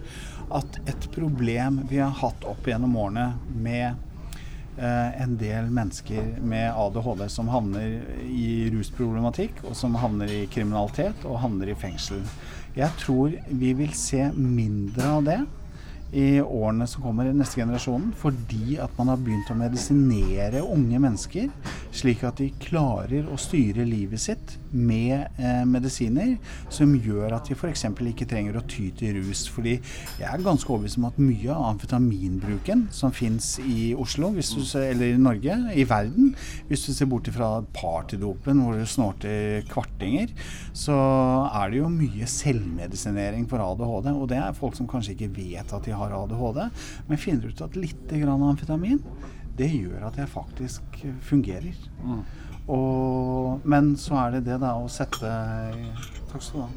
at 0.53 0.79
et 0.89 1.09
problem 1.15 1.83
vi 1.91 2.01
har 2.03 2.15
hatt 2.23 2.45
opp 2.49 2.67
gjennom 2.69 2.97
årene 3.01 3.29
med 3.53 3.89
eh, 4.79 5.23
en 5.23 5.37
del 5.41 5.71
mennesker 5.73 6.37
med 6.41 6.69
ADHD 6.71 7.27
som 7.33 7.51
havner 7.53 7.99
i 8.29 8.69
rusproblematikk, 8.75 9.65
og 9.69 9.77
som 9.79 9.97
havner 10.01 10.33
i 10.33 10.45
kriminalitet 10.53 11.27
og 11.29 11.41
havner 11.45 11.73
i 11.73 11.79
fengsel. 11.79 12.23
Jeg 12.77 12.93
tror 13.01 13.35
vi 13.49 13.75
vil 13.77 13.93
se 13.97 14.29
mindre 14.37 15.11
av 15.19 15.27
det 15.29 15.41
i 16.13 16.41
årene 16.43 16.87
som 16.89 17.05
kommer 17.05 17.29
i 17.29 17.33
neste 17.33 17.63
generasjonen, 17.63 18.11
fordi 18.21 18.77
at 18.83 18.93
man 18.99 19.09
har 19.13 19.21
begynt 19.21 19.49
å 19.53 19.57
medisinere 19.57 20.61
unge 20.61 21.01
mennesker, 21.01 21.49
slik 21.93 22.25
at 22.29 22.41
de 22.43 22.51
klarer 22.61 23.29
å 23.33 23.39
styre 23.41 23.87
livet 23.89 24.21
sitt 24.21 24.57
med 24.73 25.41
eh, 25.41 25.63
medisiner 25.69 26.35
som 26.73 26.93
gjør 26.93 27.37
at 27.37 27.49
de 27.49 27.57
f.eks. 27.57 27.87
ikke 28.13 28.29
trenger 28.29 28.59
å 28.59 28.65
ty 28.69 28.91
til 28.97 29.23
rus. 29.23 29.47
Fordi 29.53 29.79
jeg 29.79 30.29
er 30.29 30.45
ganske 30.45 30.69
overbevist 30.69 31.01
om 31.01 31.09
at 31.09 31.21
mye 31.21 31.49
av 31.53 31.71
amfetaminbruken 31.73 32.87
som 32.93 33.15
fins 33.17 33.55
i 33.65 33.93
Oslo, 33.97 34.33
du, 34.33 34.43
eller 34.81 35.15
i 35.15 35.21
Norge, 35.21 35.57
i 35.73 35.87
verden, 35.89 36.33
hvis 36.69 36.87
du 36.89 36.93
ser 36.93 37.09
bort 37.09 37.29
fra 37.33 37.55
partydopen 37.73 38.61
hvor 38.61 38.77
du 38.77 38.85
snorter 38.89 39.65
kvartinger, 39.73 40.33
så 40.77 40.97
er 41.49 41.73
det 41.73 41.81
jo 41.81 41.91
mye 41.93 42.29
selvmedisinering 42.29 43.49
for 43.49 43.65
ADHD. 43.65 44.13
Og 44.13 44.29
det 44.33 44.41
er 44.41 44.57
folk 44.57 44.77
som 44.77 44.89
kanskje 44.91 45.17
ikke 45.17 45.33
vet 45.37 45.73
at 45.73 45.87
de 45.87 45.95
har 45.95 46.02
har 46.03 46.17
ADHD, 46.17 46.65
men 47.09 47.21
finner 47.21 47.53
ut 47.53 47.65
at 47.65 47.79
litt 47.79 48.13
amfetamin 48.13 49.01
det 49.57 49.69
gjør 49.69 50.07
at 50.09 50.17
jeg 50.17 50.31
faktisk 50.33 51.03
fungerer. 51.25 51.77
Mm. 52.03 52.23
Og, 52.73 53.61
men 53.69 53.97
så 54.01 54.17
er 54.23 54.37
det 54.37 54.45
det 54.47 54.61
da 54.63 54.77
å 54.79 54.89
sette 54.91 55.33
Takk 56.31 56.45
skal 56.45 56.63
du 56.63 56.65
ha. 56.65 56.71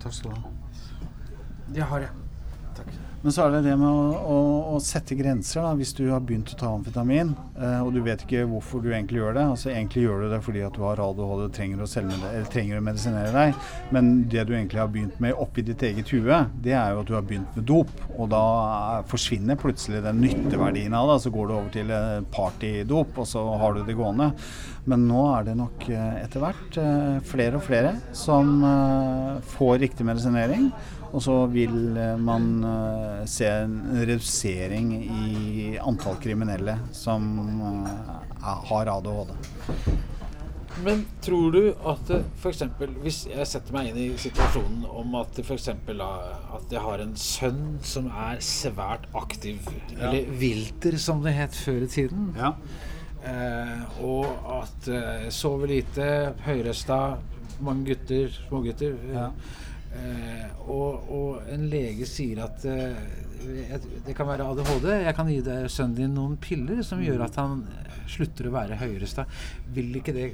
Takk 0.00 0.14
skal 0.16 0.34
du 0.34 0.36
ha. 0.36 0.50
Det 1.70 1.86
har 1.86 2.04
jeg. 2.04 2.29
Men 3.20 3.34
så 3.36 3.44
er 3.44 3.50
det 3.52 3.66
det 3.66 3.74
med 3.76 3.84
å, 3.84 4.04
å, 4.16 4.36
å 4.72 4.78
sette 4.80 5.12
grenser. 5.18 5.60
da, 5.60 5.74
Hvis 5.76 5.92
du 5.98 6.06
har 6.08 6.22
begynt 6.24 6.54
å 6.54 6.56
ta 6.56 6.70
amfetamin, 6.72 7.34
eh, 7.60 7.80
og 7.84 7.92
du 7.92 8.00
vet 8.04 8.22
ikke 8.24 8.46
hvorfor 8.48 8.80
du 8.80 8.88
egentlig 8.94 9.20
gjør 9.20 9.36
det. 9.36 9.44
altså 9.52 9.68
Egentlig 9.74 10.06
gjør 10.06 10.22
du 10.24 10.28
det 10.32 10.38
fordi 10.46 10.62
at 10.64 10.78
du 10.78 10.86
har 10.86 11.02
ADHD 11.04 11.44
og 11.44 11.52
trenger 11.52 11.82
å, 11.84 11.88
trenger 12.48 12.80
å 12.80 12.86
medisinere 12.86 13.34
deg. 13.34 13.66
Men 13.92 14.08
det 14.32 14.46
du 14.48 14.54
egentlig 14.56 14.80
har 14.80 14.88
begynt 14.94 15.20
med 15.20 15.36
oppi 15.36 15.64
ditt 15.68 15.84
eget 15.84 16.14
hue, 16.16 16.38
det 16.64 16.72
er 16.72 16.94
jo 16.94 17.02
at 17.02 17.10
du 17.10 17.14
har 17.18 17.26
begynt 17.28 17.60
med 17.60 17.68
dop. 17.68 17.92
Og 18.16 18.32
da 18.32 18.42
forsvinner 19.10 19.60
plutselig 19.60 20.00
den 20.06 20.24
nytteverdien 20.24 20.96
av 20.96 21.12
det. 21.12 21.20
Så 21.26 21.34
går 21.34 21.50
du 21.50 21.56
over 21.58 21.70
til 21.76 21.92
eh, 21.92 22.22
partydop, 22.32 23.20
og 23.20 23.28
så 23.28 23.44
har 23.60 23.76
du 23.76 23.84
det 23.84 23.98
gående. 24.00 24.30
Men 24.88 25.04
nå 25.10 25.26
er 25.34 25.44
det 25.50 25.58
nok 25.60 25.84
eh, 25.92 26.22
etter 26.22 26.40
hvert 26.40 26.80
eh, 26.80 27.20
flere 27.28 27.60
og 27.60 27.66
flere 27.66 27.92
som 28.16 28.64
eh, 28.64 29.36
får 29.52 29.76
riktig 29.84 30.08
medisinering. 30.08 30.70
Og 31.10 31.22
så 31.24 31.34
vil 31.50 31.96
eh, 31.98 32.16
man 32.22 32.44
uh, 32.62 33.24
se 33.26 33.48
en 33.50 33.80
redusering 34.06 34.92
i 34.94 35.72
antall 35.82 36.20
kriminelle 36.22 36.76
som 36.94 37.24
uh, 37.58 37.88
har 38.70 38.90
ADHD. 38.94 39.32
Men 40.84 41.02
tror 41.20 41.50
du 41.52 41.64
at 41.90 42.10
f.eks. 42.40 42.62
hvis 43.02 43.18
jeg 43.28 43.46
setter 43.48 43.74
meg 43.74 43.90
inn 43.90 43.98
i 44.00 44.06
situasjonen 44.20 44.84
om 44.86 45.16
at 45.18 45.40
f.eks. 45.42 45.66
at 45.74 46.70
jeg 46.72 46.84
har 46.84 47.02
en 47.02 47.16
sønn 47.20 47.64
som 47.84 48.06
er 48.08 48.38
svært 48.44 49.08
aktiv, 49.18 49.58
Ja. 49.90 50.08
eller 50.08 50.30
vilter 50.40 50.96
som 51.02 51.24
det 51.26 51.34
het 51.36 51.58
før 51.58 51.82
i 51.84 51.90
tiden, 51.90 52.30
Ja. 52.38 52.54
eh, 53.26 53.82
og 54.00 54.24
at 54.62 54.88
eh, 54.88 55.26
sover 55.34 55.66
lite, 55.74 56.06
høyrøsta, 56.46 57.00
mange 57.60 57.90
gutter, 57.90 58.30
smågutter 58.48 58.94
Ja. 59.12 59.28
Eh, 59.96 60.46
og, 60.66 61.10
og 61.10 61.50
en 61.50 61.66
lege 61.72 62.06
sier 62.08 62.42
at 62.44 62.64
eh, 62.68 63.00
det 64.06 64.14
kan 64.16 64.28
være 64.28 64.46
ADHD. 64.52 64.88
Jeg 65.06 65.16
kan 65.16 65.30
gi 65.30 65.40
deg 65.44 65.70
sønnen 65.72 65.96
din 65.96 66.14
noen 66.16 66.36
piller 66.42 66.82
som 66.86 67.02
gjør 67.02 67.24
at 67.26 67.38
han 67.40 67.64
slutter 68.10 68.48
å 68.48 68.54
være 68.54 68.78
høyrøsta. 68.80 69.26
Vil 69.74 69.94
ikke 70.00 70.14
det 70.16 70.28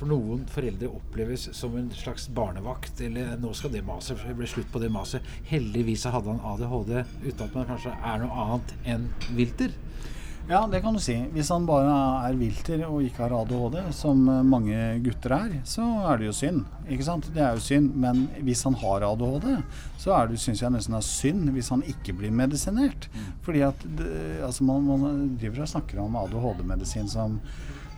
for 0.00 0.08
noen 0.08 0.46
foreldre 0.48 0.88
oppleves 0.88 1.50
som 1.56 1.76
en 1.76 1.90
slags 1.92 2.28
barnevakt? 2.32 3.02
Eller 3.04 3.36
nå 3.40 3.52
skal 3.56 3.74
det 3.74 3.84
maset 3.86 4.22
bli 4.36 4.48
slutt 4.48 4.70
på 4.72 4.80
det 4.82 4.92
maset. 4.92 5.26
Heldigvis 5.50 6.06
hadde 6.08 6.32
han 6.32 6.42
ADHD 6.54 6.94
uten 7.26 7.44
at 7.46 7.58
man 7.58 7.68
kanskje 7.68 7.94
er 7.98 8.24
noe 8.24 8.46
annet 8.46 8.74
enn 8.94 9.08
vilter. 9.36 9.76
Ja, 10.50 10.66
det 10.66 10.80
kan 10.82 10.94
du 10.94 10.98
si. 10.98 11.14
Hvis 11.30 11.48
han 11.54 11.62
bare 11.62 11.90
er 12.26 12.34
vilter 12.34 12.80
og 12.88 13.04
ikke 13.06 13.22
har 13.22 13.34
ADHD, 13.38 13.76
som 13.94 14.24
eh, 14.26 14.40
mange 14.42 14.78
gutter 15.04 15.36
er, 15.36 15.52
så 15.62 15.84
er 16.10 16.18
det 16.18 16.26
jo 16.26 16.32
synd. 16.34 16.64
Ikke 16.90 17.06
sant? 17.06 17.28
Det 17.30 17.44
er 17.44 17.54
jo 17.54 17.62
synd. 17.62 17.92
Men 18.02 18.24
hvis 18.42 18.64
han 18.66 18.74
har 18.80 19.06
ADHD, 19.06 19.46
så 20.02 20.16
er 20.16 20.26
det, 20.26 20.40
syns 20.42 20.64
jeg 20.64 20.74
nesten 20.74 20.98
er 20.98 21.06
synd 21.06 21.52
hvis 21.54 21.70
han 21.70 21.84
ikke 21.86 22.16
blir 22.18 22.34
medisinert. 22.34 23.06
Fordi 23.46 23.62
at 23.68 23.86
det, 24.00 24.10
altså 24.42 24.66
man, 24.66 24.90
man 24.90 25.20
driver 25.38 25.62
og 25.62 25.70
snakker 25.70 26.02
om 26.02 26.18
ADHD-medisin 26.24 27.06
som 27.14 27.38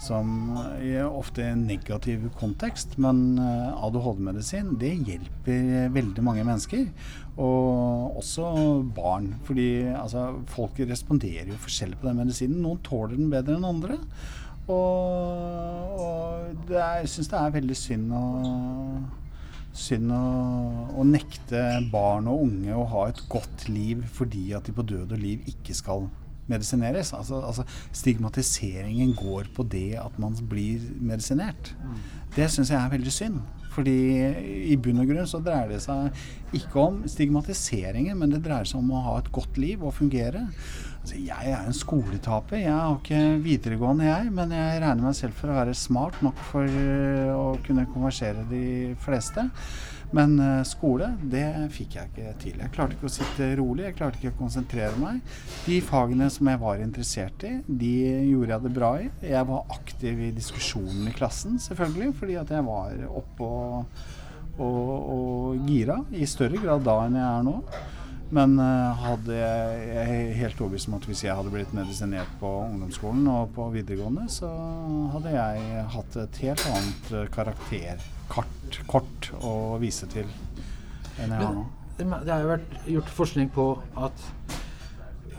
som 0.02 0.56
i 0.82 0.96
ofte 1.04 1.44
en 1.46 1.64
negativ 1.68 2.24
kontekst, 2.38 2.96
men 3.02 3.38
eh, 3.38 3.84
ADHD-medisin 3.86 4.74
det 4.80 4.92
hjelper 5.06 5.92
veldig 5.94 6.24
mange 6.26 6.44
mennesker. 6.46 6.88
Og 7.38 8.18
også 8.20 8.50
barn. 8.96 9.32
Fordi 9.46 9.68
altså, 9.94 10.28
folk 10.52 10.82
responderer 10.88 11.52
jo 11.52 11.62
forskjellig 11.62 12.00
på 12.00 12.10
den 12.10 12.18
medisinen. 12.20 12.60
Noen 12.64 12.82
tåler 12.84 13.16
den 13.16 13.30
bedre 13.32 13.56
enn 13.56 13.68
andre. 13.68 13.98
Og, 14.70 15.98
og 15.98 16.62
det 16.68 16.78
er, 16.78 17.02
jeg 17.02 17.10
syns 17.14 17.32
det 17.32 17.40
er 17.40 17.58
veldig 17.58 17.78
synd 17.78 18.14
å 18.14 18.24
Synd 19.72 20.12
å, 20.12 20.24
å 21.00 21.04
nekte 21.08 21.62
barn 21.88 22.26
og 22.28 22.42
unge 22.44 22.74
å 22.76 22.82
ha 22.90 23.06
et 23.08 23.22
godt 23.32 23.62
liv 23.72 24.02
fordi 24.18 24.50
at 24.52 24.66
de 24.68 24.74
på 24.76 24.84
død 24.84 25.14
og 25.16 25.22
liv 25.22 25.46
ikke 25.48 25.72
skal 25.72 26.10
medisineres. 26.50 27.12
Altså, 27.16 27.40
altså 27.40 27.64
Stigmatiseringen 27.92 29.14
går 29.18 29.50
på 29.54 29.66
det 29.68 29.96
at 30.00 30.18
man 30.22 30.36
blir 30.48 30.84
medisinert. 31.00 31.74
Det 32.36 32.48
syns 32.50 32.72
jeg 32.72 32.80
er 32.80 32.94
veldig 32.94 33.12
synd. 33.12 33.42
Fordi 33.72 33.96
i 34.68 34.76
bunn 34.76 35.00
og 35.00 35.08
grunn 35.08 35.28
så 35.28 35.40
dreier 35.40 35.70
det 35.72 35.80
seg 35.80 36.56
ikke 36.58 36.80
om 36.82 36.98
stigmatiseringen, 37.08 38.18
men 38.20 38.34
det 38.34 38.42
dreier 38.44 38.68
seg 38.68 38.82
om 38.82 38.90
å 38.92 39.04
ha 39.06 39.14
et 39.20 39.30
godt 39.32 39.56
liv 39.60 39.80
og 39.80 39.94
fungere. 39.96 40.42
Altså, 41.00 41.16
jeg 41.18 41.54
er 41.54 41.64
en 41.64 41.74
skoletaper. 41.74 42.60
Jeg 42.60 42.74
har 42.74 42.98
ikke 42.98 43.22
videregående, 43.42 44.10
jeg, 44.10 44.34
men 44.36 44.52
jeg 44.54 44.82
regner 44.84 45.08
meg 45.08 45.16
selv 45.18 45.38
for 45.38 45.50
å 45.50 45.56
være 45.56 45.78
smart 45.78 46.20
nok 46.22 46.44
for 46.50 46.68
øh, 46.68 47.32
å 47.32 47.46
kunne 47.64 47.88
konversere 47.94 48.44
de 48.52 48.92
fleste. 49.02 49.48
Men 50.16 50.34
øh, 50.40 50.60
skole, 50.68 51.08
det 51.32 51.46
fikk 51.72 51.96
jeg 51.96 52.10
ikke 52.10 52.32
til. 52.42 52.58
Jeg 52.60 52.72
klarte 52.74 52.96
ikke 52.96 53.08
å 53.08 53.12
sitte 53.14 53.48
rolig, 53.56 53.86
jeg 53.86 53.96
klarte 53.96 54.20
ikke 54.20 54.34
å 54.34 54.40
konsentrere 54.42 54.92
meg. 55.00 55.22
De 55.64 55.78
fagene 55.84 56.28
som 56.32 56.50
jeg 56.52 56.60
var 56.60 56.82
interessert 56.84 57.46
i, 57.48 57.54
de 57.66 57.92
gjorde 58.28 58.52
jeg 58.52 58.66
det 58.66 58.74
bra 58.76 58.92
i. 59.00 59.08
Jeg 59.24 59.48
var 59.48 59.72
aktiv 59.72 60.20
i 60.28 60.34
diskusjonen 60.36 61.08
i 61.08 61.14
klassen, 61.16 61.56
selvfølgelig, 61.62 62.12
fordi 62.20 62.36
at 62.42 62.52
jeg 62.52 62.68
var 62.68 63.06
oppe 63.08 63.48
og, 63.48 64.04
og, 64.58 64.92
og 65.16 65.66
gira 65.70 66.02
i 66.12 66.28
større 66.28 66.60
grad 66.60 66.84
da 66.84 67.00
enn 67.06 67.18
jeg 67.20 67.28
er 67.30 67.48
nå. 67.48 67.58
Men 68.32 68.56
eh, 68.62 69.02
hadde 69.02 69.36
jeg, 69.36 69.80
jeg 69.90 70.04
er 70.16 70.38
helt 70.38 70.60
overbevist 70.62 70.88
om 70.88 70.96
at 70.96 71.06
hvis 71.08 71.20
jeg 71.26 71.36
hadde 71.36 71.52
blitt 71.52 71.74
medisinert 71.76 72.30
på 72.40 72.48
ungdomsskolen 72.62 73.26
og 73.28 73.52
på 73.56 73.66
videregående, 73.74 74.24
så 74.32 74.48
hadde 75.12 75.34
jeg 75.34 75.84
hatt 75.92 76.16
et 76.22 76.40
helt 76.46 76.64
annet 76.70 77.12
eh, 77.18 77.28
karakterkart 77.34 78.80
kort 78.88 79.28
å 79.44 79.76
vise 79.82 80.08
til 80.08 80.24
enn 81.20 81.34
jeg 81.34 81.42
har 81.42 81.56
nå. 81.58 81.66
Det 81.98 82.32
har 82.32 82.40
jo 82.40 82.52
vært 82.54 82.76
gjort 82.88 83.10
forskning 83.12 83.50
på 83.52 83.66
at 84.00 84.24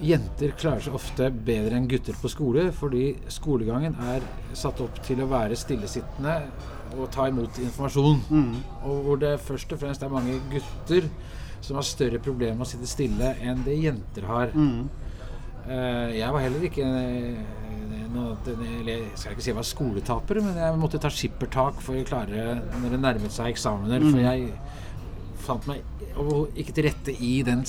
jenter 0.04 0.54
klarer 0.60 0.84
seg 0.86 0.94
ofte 0.98 1.32
bedre 1.34 1.80
enn 1.80 1.90
gutter 1.90 2.16
på 2.22 2.30
skole, 2.30 2.68
fordi 2.76 3.16
skolegangen 3.32 3.98
er 4.14 4.26
satt 4.58 4.82
opp 4.86 5.02
til 5.06 5.24
å 5.24 5.30
være 5.32 5.58
stillesittende 5.58 6.36
og 6.94 7.08
ta 7.14 7.26
imot 7.32 7.58
informasjon. 7.58 8.22
Og 8.86 9.02
hvor 9.08 9.22
det 9.22 9.40
først 9.42 9.74
og 9.74 9.82
fremst 9.82 10.06
er 10.06 10.14
mange 10.14 10.38
gutter 10.54 11.10
som 11.64 11.80
har 11.80 11.88
større 11.88 12.20
problemer 12.24 12.60
med 12.60 12.68
å 12.68 12.72
sitte 12.74 12.90
stille 12.92 13.34
enn 13.42 13.64
det 13.64 13.78
jenter 13.80 14.28
har. 14.28 14.52
Eh, 15.64 16.10
jeg 16.20 16.32
var 16.36 16.44
heller 16.44 16.66
ikke 16.68 16.84
eh, 16.84 17.38
noe, 18.14 18.36
eller 18.52 18.92
Jeg 18.92 19.16
skal 19.16 19.34
ikke 19.34 19.46
si 19.46 19.52
jeg 19.54 19.58
var 19.58 19.68
skoletaper, 19.70 20.42
men 20.44 20.60
jeg 20.60 20.80
måtte 20.82 21.00
ta 21.02 21.10
skippertak 21.14 21.80
for 21.82 21.96
å 21.96 22.06
klare 22.08 22.58
når 22.82 22.98
det 22.98 23.00
nærmet 23.06 23.34
seg 23.34 23.54
eksamener. 23.54 24.04
For 24.12 24.20
jeg 24.20 24.52
fant 25.44 25.66
meg 25.68 25.82
ikke 26.60 26.76
til 26.76 26.86
rette 26.86 27.14
i 27.26 27.32
den 27.44 27.64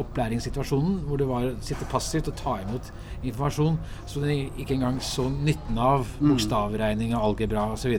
opplæringssituasjonen 0.00 1.02
hvor 1.06 1.20
det 1.20 1.26
var 1.28 1.44
å 1.50 1.56
sitte 1.62 1.86
passivt 1.90 2.30
og 2.32 2.38
ta 2.38 2.56
imot 2.62 2.88
informasjon 3.20 3.76
som 4.08 4.24
jeg 4.24 4.48
ikke 4.62 4.78
engang 4.78 5.00
så 5.04 5.26
nytten 5.30 5.78
av. 5.78 6.06
Bokstavregning 6.22 7.12
og 7.18 7.32
algebra 7.32 7.72
osv. 7.74 7.98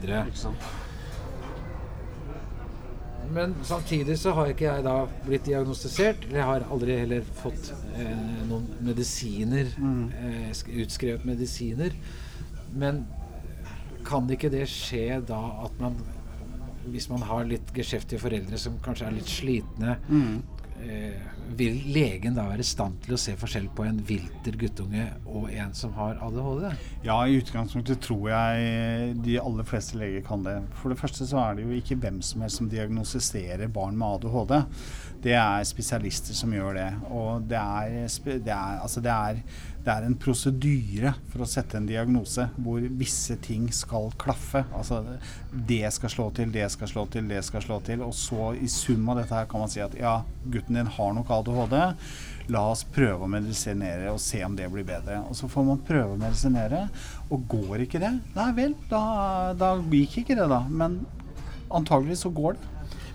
Men 3.32 3.54
samtidig 3.64 4.18
så 4.20 4.34
har 4.36 4.50
ikke 4.52 4.66
jeg 4.66 4.84
da 4.84 4.96
blitt 5.24 5.46
diagnostisert. 5.48 6.26
eller 6.26 6.40
Jeg 6.40 6.48
har 6.50 6.66
aldri 6.74 6.96
heller 7.00 7.28
fått 7.40 7.70
eh, 7.96 8.42
noen 8.48 8.66
medisiner, 8.84 9.70
eh, 10.20 10.50
utskrevet 10.84 11.24
medisiner. 11.28 11.96
Men 12.76 13.06
kan 14.04 14.28
ikke 14.34 14.50
det 14.52 14.66
skje 14.70 15.22
da 15.28 15.40
at 15.66 15.80
man 15.80 15.96
Hvis 16.82 17.04
man 17.06 17.22
har 17.22 17.44
litt 17.46 17.68
geskjeftige 17.70 18.18
foreldre 18.18 18.58
som 18.58 18.74
kanskje 18.82 19.04
er 19.06 19.12
litt 19.14 19.28
slitne, 19.30 19.92
eh, 20.10 20.61
vil 21.56 21.78
legen 21.92 22.36
da 22.36 22.46
være 22.48 22.64
i 22.64 22.66
stand 22.66 22.98
til 23.04 23.16
å 23.16 23.20
se 23.20 23.34
forskjell 23.38 23.68
på 23.76 23.84
en 23.86 23.98
vilter 24.08 24.56
guttunge 24.60 25.04
og 25.28 25.50
en 25.52 25.74
som 25.76 25.92
har 25.98 26.20
ADHD? 26.24 26.68
Ja, 27.06 27.18
i 27.26 27.38
utgangspunktet 27.40 28.02
tror 28.04 28.30
jeg 28.32 29.16
de 29.24 29.38
aller 29.42 29.68
fleste 29.68 30.00
leger 30.00 30.24
kan 30.26 30.44
det. 30.46 30.58
For 30.80 30.92
det 30.92 31.00
første 31.00 31.28
så 31.28 31.42
er 31.42 31.58
det 31.58 31.66
jo 31.66 31.78
ikke 31.78 31.98
hvem 32.02 32.22
som 32.24 32.44
helst 32.44 32.62
som 32.62 32.70
diagnostiserer 32.72 33.72
barn 33.72 33.98
med 34.00 34.20
ADHD. 34.20 34.56
Det 35.22 35.34
er 35.38 35.66
spesialister 35.66 36.34
som 36.34 36.50
gjør 36.54 36.74
det. 36.74 36.88
Og 37.14 37.44
det 37.46 37.58
er, 37.58 37.92
det 38.42 38.50
er, 38.50 38.80
altså 38.82 39.02
det 39.04 39.12
er, 39.12 39.38
det 39.82 39.92
er 39.92 40.06
en 40.06 40.16
prosedyre 40.18 41.12
for 41.30 41.44
å 41.44 41.48
sette 41.50 41.78
en 41.78 41.86
diagnose 41.86 42.48
hvor 42.56 42.82
visse 42.98 43.36
ting 43.42 43.68
skal 43.74 44.10
klaffe. 44.18 44.64
Altså 44.74 45.00
det 45.52 45.84
skal 45.94 46.10
slå 46.10 46.26
til, 46.34 46.50
det 46.54 46.66
skal 46.74 46.90
slå 46.90 47.06
til, 47.12 47.30
det 47.30 47.42
skal 47.46 47.62
slå 47.62 47.78
til. 47.86 48.02
Og 48.02 48.14
så 48.18 48.50
i 48.58 48.70
sum 48.70 49.08
av 49.12 49.22
dette 49.22 49.38
her 49.38 49.46
kan 49.50 49.62
man 49.62 49.70
si 49.70 49.82
at 49.84 49.94
ja, 49.98 50.18
gutten 50.42 50.80
din 50.80 50.90
har 50.98 51.14
nok 51.14 51.30
ADHD. 51.38 51.78
La 52.50 52.64
oss 52.72 52.82
prøve 52.82 53.22
å 53.22 53.30
medisinere 53.30 54.10
og 54.10 54.18
se 54.22 54.42
om 54.42 54.58
det 54.58 54.66
blir 54.74 54.86
bedre. 54.86 55.20
Og 55.30 55.38
så 55.38 55.50
får 55.50 55.68
man 55.70 55.86
prøve 55.86 56.16
å 56.16 56.20
medisinere, 56.20 56.88
og 57.30 57.46
går 57.50 57.86
ikke 57.86 58.02
det, 58.02 58.10
nei 58.34 58.50
vel, 58.56 58.74
da, 58.90 59.04
da 59.54 59.76
gikk 59.78 60.24
ikke 60.24 60.36
det, 60.40 60.50
da. 60.50 60.64
Men 60.66 60.98
antagelig 61.70 62.18
så 62.24 62.34
går 62.34 62.58
det. 62.58 62.71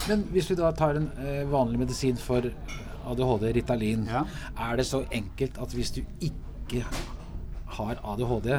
Men 0.08 0.24
hvis 0.32 0.50
vi 0.52 0.56
da 0.60 0.72
tar 0.72 0.96
en 1.00 1.10
eh, 1.20 1.44
vanlig 1.52 1.80
medisin 1.82 2.18
for 2.20 2.46
ADHD, 3.08 3.50
Ritalin, 3.56 4.06
Ja. 4.08 4.24
er 4.58 4.76
det 4.80 4.86
så 4.88 5.04
enkelt 5.12 5.58
at 5.64 5.74
hvis 5.76 5.92
du 5.96 6.02
ikke 6.22 6.84
har 7.78 8.00
ADHD, 8.04 8.50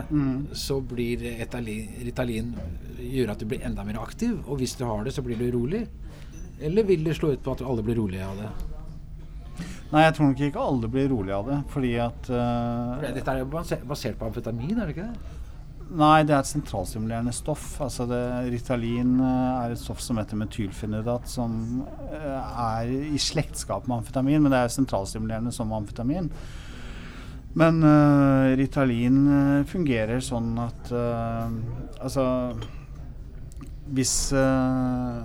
så 0.54 0.80
blir 0.80 1.18
Ritalin, 1.40 1.88
Ritalin 2.04 2.54
gjøre 3.00 3.30
at 3.32 3.38
du 3.40 3.46
blir 3.46 3.64
enda 3.64 3.84
mer 3.84 3.98
aktiv, 4.00 4.38
og 4.46 4.58
hvis 4.60 4.76
du 4.78 4.84
har 4.84 5.04
det, 5.04 5.12
så 5.16 5.22
blir 5.24 5.36
du 5.40 5.48
urolig? 5.50 5.86
Eller 6.60 6.82
vil 6.84 7.04
det 7.04 7.16
slå 7.16 7.32
ut 7.32 7.42
på 7.42 7.52
at 7.56 7.62
alle 7.62 7.82
blir 7.86 7.96
rolige 8.00 8.24
av 8.26 8.36
det? 8.36 8.48
Nei, 9.92 10.02
jeg 10.04 10.14
tror 10.18 10.26
nok 10.28 10.40
ikke 10.44 10.60
alle 10.68 10.88
blir 10.92 11.08
rolig 11.08 11.32
av 11.32 11.46
det, 11.48 11.58
fordi 11.72 11.94
at 12.04 12.28
eh, 12.28 13.12
Dette 13.16 13.32
er 13.32 13.38
jo 13.40 13.46
basert 13.88 14.18
på 14.20 14.26
amfetamin, 14.28 14.76
er 14.78 14.86
det 14.90 14.96
ikke 14.96 15.08
det? 15.08 15.37
Nei, 15.88 16.20
det 16.28 16.34
er 16.34 16.42
et 16.42 16.50
sentralstimulerende 16.50 17.32
stoff. 17.32 17.78
Altså 17.80 18.04
det, 18.10 18.20
Ritalin 18.52 19.14
eh, 19.24 19.64
er 19.64 19.72
et 19.72 19.80
stoff 19.80 20.02
som 20.04 20.20
heter 20.20 20.36
metylfenidat, 20.36 21.28
som 21.32 21.80
eh, 22.12 22.56
er 22.64 22.92
i 23.08 23.20
slektskap 23.22 23.88
med 23.88 24.02
amfetamin, 24.02 24.42
men 24.44 24.52
det 24.52 24.60
er 24.60 24.74
sentralstimulerende 24.74 25.52
som 25.54 25.72
amfetamin. 25.72 26.28
Men 27.58 27.80
uh, 27.80 28.52
Ritalin 28.60 29.64
fungerer 29.66 30.20
sånn 30.22 30.50
at 30.60 30.90
uh, 30.92 31.48
Altså 32.04 32.26
Hvis 33.96 34.12
uh, 34.36 35.24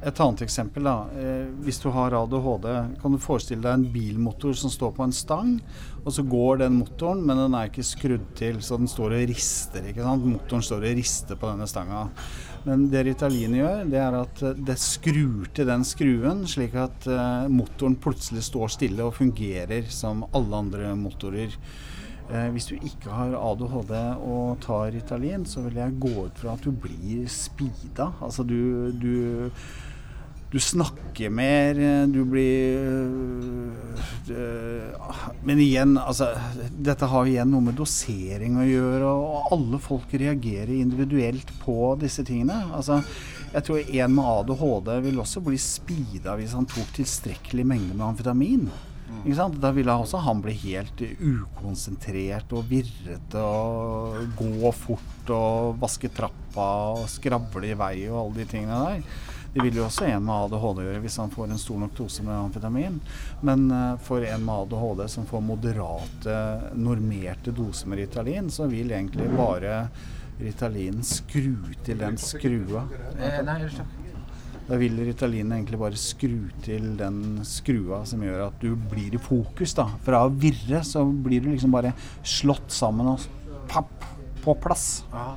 Et 0.00 0.20
annet 0.20 0.40
eksempel. 0.46 0.82
da, 0.82 1.08
eh, 1.12 1.46
Hvis 1.60 1.78
du 1.82 1.90
har 1.90 2.14
ADHD, 2.14 3.00
kan 3.02 3.12
du 3.12 3.18
forestille 3.18 3.60
deg 3.60 3.72
en 3.72 3.92
bilmotor 3.92 4.54
som 4.54 4.70
står 4.70 4.94
på 4.96 5.04
en 5.04 5.12
stang, 5.12 5.60
og 6.04 6.12
så 6.12 6.22
går 6.22 6.58
den 6.58 6.78
motoren, 6.78 7.26
men 7.26 7.36
den 7.36 7.54
er 7.54 7.68
ikke 7.68 7.84
skrudd 7.84 8.24
til, 8.34 8.62
så 8.62 8.78
den 8.78 8.88
står 8.88 9.12
og 9.12 9.28
rister. 9.28 9.84
ikke 9.84 10.02
sant? 10.02 10.24
Motoren 10.24 10.62
står 10.62 10.88
og 10.88 10.96
rister 10.96 11.36
på 11.36 11.50
denne 11.52 11.68
stanga. 11.68 12.08
Men 12.64 12.88
det 12.90 13.04
Ritalin 13.06 13.52
gjør, 13.52 13.90
det 13.90 14.00
er 14.00 14.14
at 14.22 14.42
eh, 14.42 14.54
det 14.54 14.78
skrur 14.78 15.52
til 15.52 15.66
den 15.66 15.84
skruen, 15.84 16.46
slik 16.46 16.74
at 16.74 17.06
eh, 17.06 17.48
motoren 17.48 17.96
plutselig 17.96 18.42
står 18.48 18.68
stille 18.68 19.04
og 19.04 19.14
fungerer 19.14 19.84
som 19.90 20.24
alle 20.32 20.56
andre 20.56 20.96
motorer. 20.96 21.52
Hvis 22.30 22.68
du 22.68 22.76
ikke 22.76 23.10
har 23.10 23.32
ADHD 23.34 23.90
og 24.22 24.60
tar 24.62 24.92
Ritalin, 24.94 25.42
så 25.44 25.64
vil 25.64 25.80
jeg 25.80 25.96
gå 25.98 26.12
ut 26.28 26.36
fra 26.38 26.52
at 26.54 26.62
du 26.62 26.70
blir 26.70 27.24
speeda. 27.26 28.12
Altså 28.22 28.44
du, 28.46 28.92
du, 28.94 29.58
du 30.50 30.58
snakker 30.58 31.30
mer, 31.30 31.78
du 32.10 32.24
blir 32.26 32.80
øh, 34.34 35.20
Men 35.46 35.60
igjen, 35.62 35.94
altså 35.98 36.32
Dette 36.74 37.06
har 37.06 37.28
igjen 37.30 37.52
noe 37.52 37.68
med 37.68 37.78
dosering 37.78 38.58
å 38.58 38.66
gjøre, 38.66 39.12
og 39.14 39.54
alle 39.54 39.78
folk 39.82 40.10
reagerer 40.10 40.74
individuelt 40.74 41.52
på 41.62 41.94
disse 42.02 42.26
tingene. 42.26 42.64
Altså 42.74 42.98
jeg 43.50 43.66
tror 43.66 43.96
en 44.02 44.12
med 44.14 44.28
ADHD 44.30 44.92
vil 45.08 45.22
også 45.22 45.42
bli 45.42 45.56
speeda 45.58 46.36
hvis 46.38 46.54
han 46.54 46.68
tok 46.70 46.92
tilstrekkelig 46.98 47.66
mengde 47.66 47.96
med 47.96 48.06
amfetamin. 48.12 48.68
Ikke 49.20 49.36
sant? 49.36 49.58
Da 49.60 49.72
ville 49.74 49.92
også 49.92 50.20
han 50.22 50.38
bli 50.44 50.54
helt 50.62 51.02
ukonsentrert 51.02 52.54
og 52.56 52.70
virrete 52.70 53.42
og 53.42 54.36
gå 54.38 54.70
fort 54.76 55.32
og 55.34 55.82
vaske 55.82 56.12
trappa 56.14 56.70
og 56.94 57.04
skravle 57.10 57.72
i 57.72 57.76
vei 57.78 57.94
og 58.08 58.20
alle 58.22 58.38
de 58.38 58.48
tingene 58.54 58.80
der. 58.86 59.02
Det 59.54 59.64
vil 59.64 59.80
jo 59.80 59.84
også 59.86 60.06
en 60.06 60.22
med 60.22 60.46
ADHD 60.46 60.82
gjøre 60.84 61.02
hvis 61.02 61.16
han 61.18 61.32
får 61.32 61.48
en 61.50 61.58
stor 61.58 61.80
nok 61.82 61.94
dose 61.98 62.22
med 62.26 62.36
amfetamin. 62.36 63.00
Men 63.46 63.66
uh, 63.72 63.96
for 64.06 64.22
en 64.22 64.44
med 64.46 64.66
ADHD 64.66 65.06
som 65.10 65.26
får 65.26 65.42
moderate, 65.42 66.36
normerte 66.78 67.54
doser 67.54 67.90
med 67.90 68.04
Ritalin, 68.04 68.50
så 68.50 68.68
vil 68.70 68.94
egentlig 68.94 69.26
bare 69.34 69.88
Ritalin 70.40 71.02
skru 71.04 71.56
til 71.84 71.98
den 72.00 72.16
skrua. 72.20 72.86
Eh, 73.18 73.40
nei. 73.44 73.58
Da 74.70 74.78
vil 74.78 75.00
Ritalin 75.02 75.50
egentlig 75.52 75.80
bare 75.80 75.98
skru 75.98 76.46
til 76.62 76.92
den 77.00 77.40
skrua 77.44 78.04
som 78.06 78.22
gjør 78.22 78.46
at 78.46 78.62
du 78.62 78.76
blir 78.92 79.16
i 79.18 79.20
fokus. 79.20 79.74
da. 79.74 79.88
Fra 80.06 80.22
å 80.28 80.30
virre 80.30 80.84
så 80.86 81.02
blir 81.10 81.42
du 81.42 81.50
liksom 81.50 81.74
bare 81.74 81.90
slått 82.22 82.70
sammen 82.70 83.10
og 83.10 83.26
papp 83.70 84.06
på 84.44 84.54
plass. 84.62 85.02
Ja. 85.10 85.32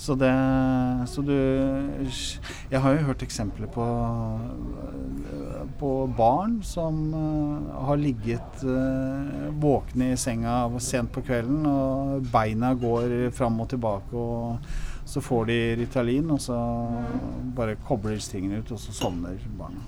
Så 0.00 0.14
det 0.14 0.32
Så 1.06 1.22
du 1.22 1.36
Jeg 2.70 2.80
har 2.80 2.94
jo 2.94 3.06
hørt 3.10 3.22
eksempler 3.22 3.68
på, 3.68 3.84
på 5.78 5.90
barn 6.16 6.60
som 6.64 7.00
eh, 7.14 7.74
har 7.84 7.98
ligget 8.00 8.62
eh, 8.64 9.48
våkne 9.60 10.12
i 10.12 10.16
senga 10.16 10.54
sent 10.80 11.12
på 11.12 11.22
kvelden, 11.26 11.66
og 11.66 12.28
beina 12.32 12.72
går 12.78 13.30
fram 13.36 13.58
og 13.60 13.68
tilbake, 13.72 14.14
og 14.14 15.08
så 15.08 15.22
får 15.24 15.48
de 15.50 15.58
Ritalin, 15.80 16.30
og 16.30 16.40
så 16.40 16.58
bare 17.56 17.78
kobler 17.88 18.20
tingene 18.22 18.60
ut, 18.60 18.72
og 18.72 18.80
så 18.80 18.94
sovner 18.94 19.40
barna. 19.58 19.82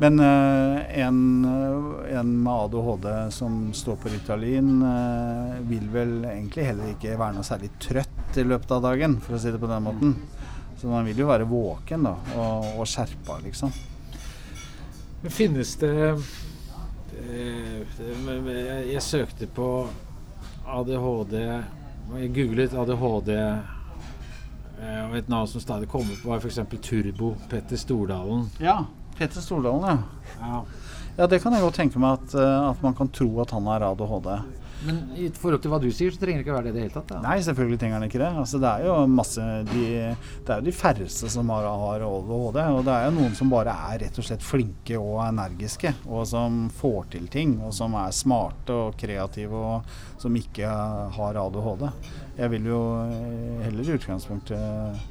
Men 0.00 0.24
eh, 0.24 0.98
en, 1.04 1.20
en 1.44 2.34
med 2.38 2.52
ADHD 2.54 3.08
som 3.34 3.60
står 3.74 4.00
på 4.02 4.14
Ritalin, 4.14 4.74
vil 5.68 5.86
vel 5.92 6.18
egentlig 6.32 6.70
heller 6.70 6.94
ikke 6.96 7.18
være 7.18 7.38
noe 7.38 7.46
særlig 7.46 7.74
trøtt 7.82 8.13
i 8.40 8.46
løpet 8.46 8.70
av 8.76 8.82
dagen, 8.84 9.18
for 9.22 9.36
å 9.36 9.40
si 9.42 9.52
det 9.52 9.60
på 9.62 9.70
den 9.70 9.84
måten. 9.84 10.14
Så 10.80 10.90
man 10.90 11.06
vil 11.06 11.22
jo 11.22 11.28
være 11.30 11.46
våken 11.48 12.06
da, 12.08 12.14
og, 12.36 12.66
og 12.82 12.88
skjerpa, 12.88 13.38
liksom. 13.44 13.72
Men 15.22 15.32
finnes 15.32 15.70
det 15.80 15.92
eh, 16.10 17.78
jeg, 18.90 19.00
søkte 19.00 19.48
på 19.48 19.68
ADHD 20.68 21.38
Jeg 21.38 22.28
googlet 22.36 22.74
ADHD 22.76 23.30
eh, 23.32 23.70
og 25.06 25.16
et 25.16 25.30
navn 25.32 25.48
som 25.48 25.62
stadig 25.64 25.88
kom 25.88 26.04
opp, 26.04 26.26
var 26.26 26.42
f.eks. 26.44 26.60
Turbo 26.84 27.32
Petter 27.48 27.80
Stordalen. 27.80 28.50
Ja, 28.60 28.82
Petter 29.16 29.40
Stordalen, 29.40 29.88
ja. 29.88 29.96
Ja. 30.42 30.64
Ja, 31.16 31.28
det 31.30 31.38
kan 31.44 31.54
jeg 31.54 31.62
godt 31.62 31.76
tenke 31.78 32.00
meg 32.02 32.18
at, 32.18 32.34
eh, 32.34 32.68
at 32.68 32.80
man 32.82 32.96
kan 32.98 33.08
tro 33.14 33.30
at 33.40 33.54
han 33.54 33.68
har 33.70 33.86
ADHD. 33.86 34.30
Men 34.84 34.98
i 35.16 35.28
forhold 35.32 35.62
til 35.64 35.72
hva 35.72 35.78
du 35.80 35.88
sier, 35.88 36.12
så 36.12 36.20
trenger 36.20 36.40
det 36.40 36.44
ikke 36.44 36.56
være 36.56 36.66
det 36.68 36.72
i 36.72 36.76
det 36.76 36.82
hele 36.84 36.94
tatt. 36.94 37.08
Da. 37.12 37.20
Nei, 37.24 37.36
selvfølgelig 37.46 37.78
trenger 37.80 38.00
den 38.00 38.10
ikke 38.10 38.20
det. 38.20 38.30
Altså, 38.42 38.60
det 38.62 38.70
er 38.70 38.88
jo 38.88 38.96
masse 39.10 39.46
de, 39.70 39.84
Det 40.44 40.52
er 40.54 40.60
jo 40.60 40.66
de 40.68 40.74
færreste 40.76 41.30
som 41.32 41.52
har, 41.54 41.68
har 41.84 42.04
ADHD. 42.04 42.60
Og 42.60 42.82
det 42.86 42.94
er 42.96 43.06
jo 43.08 43.14
noen 43.16 43.38
som 43.38 43.52
bare 43.52 43.76
er 43.92 44.02
rett 44.04 44.20
og 44.20 44.28
slett 44.28 44.44
flinke 44.44 45.00
og 45.00 45.22
energiske. 45.26 45.94
Og 46.08 46.28
som 46.28 46.66
får 46.82 47.10
til 47.16 47.30
ting. 47.32 47.56
Og 47.64 47.72
som 47.76 47.96
er 48.00 48.14
smarte 48.16 48.76
og 48.88 49.00
kreative 49.00 49.64
og 49.74 49.96
som 50.20 50.36
ikke 50.38 50.68
har 51.16 51.40
ADHD. 51.46 51.88
Jeg 52.38 52.50
vil 52.50 52.70
jo 52.72 52.84
eh, 53.06 53.64
heller 53.64 53.88
i 53.88 53.98
utgangspunktet 53.98 55.10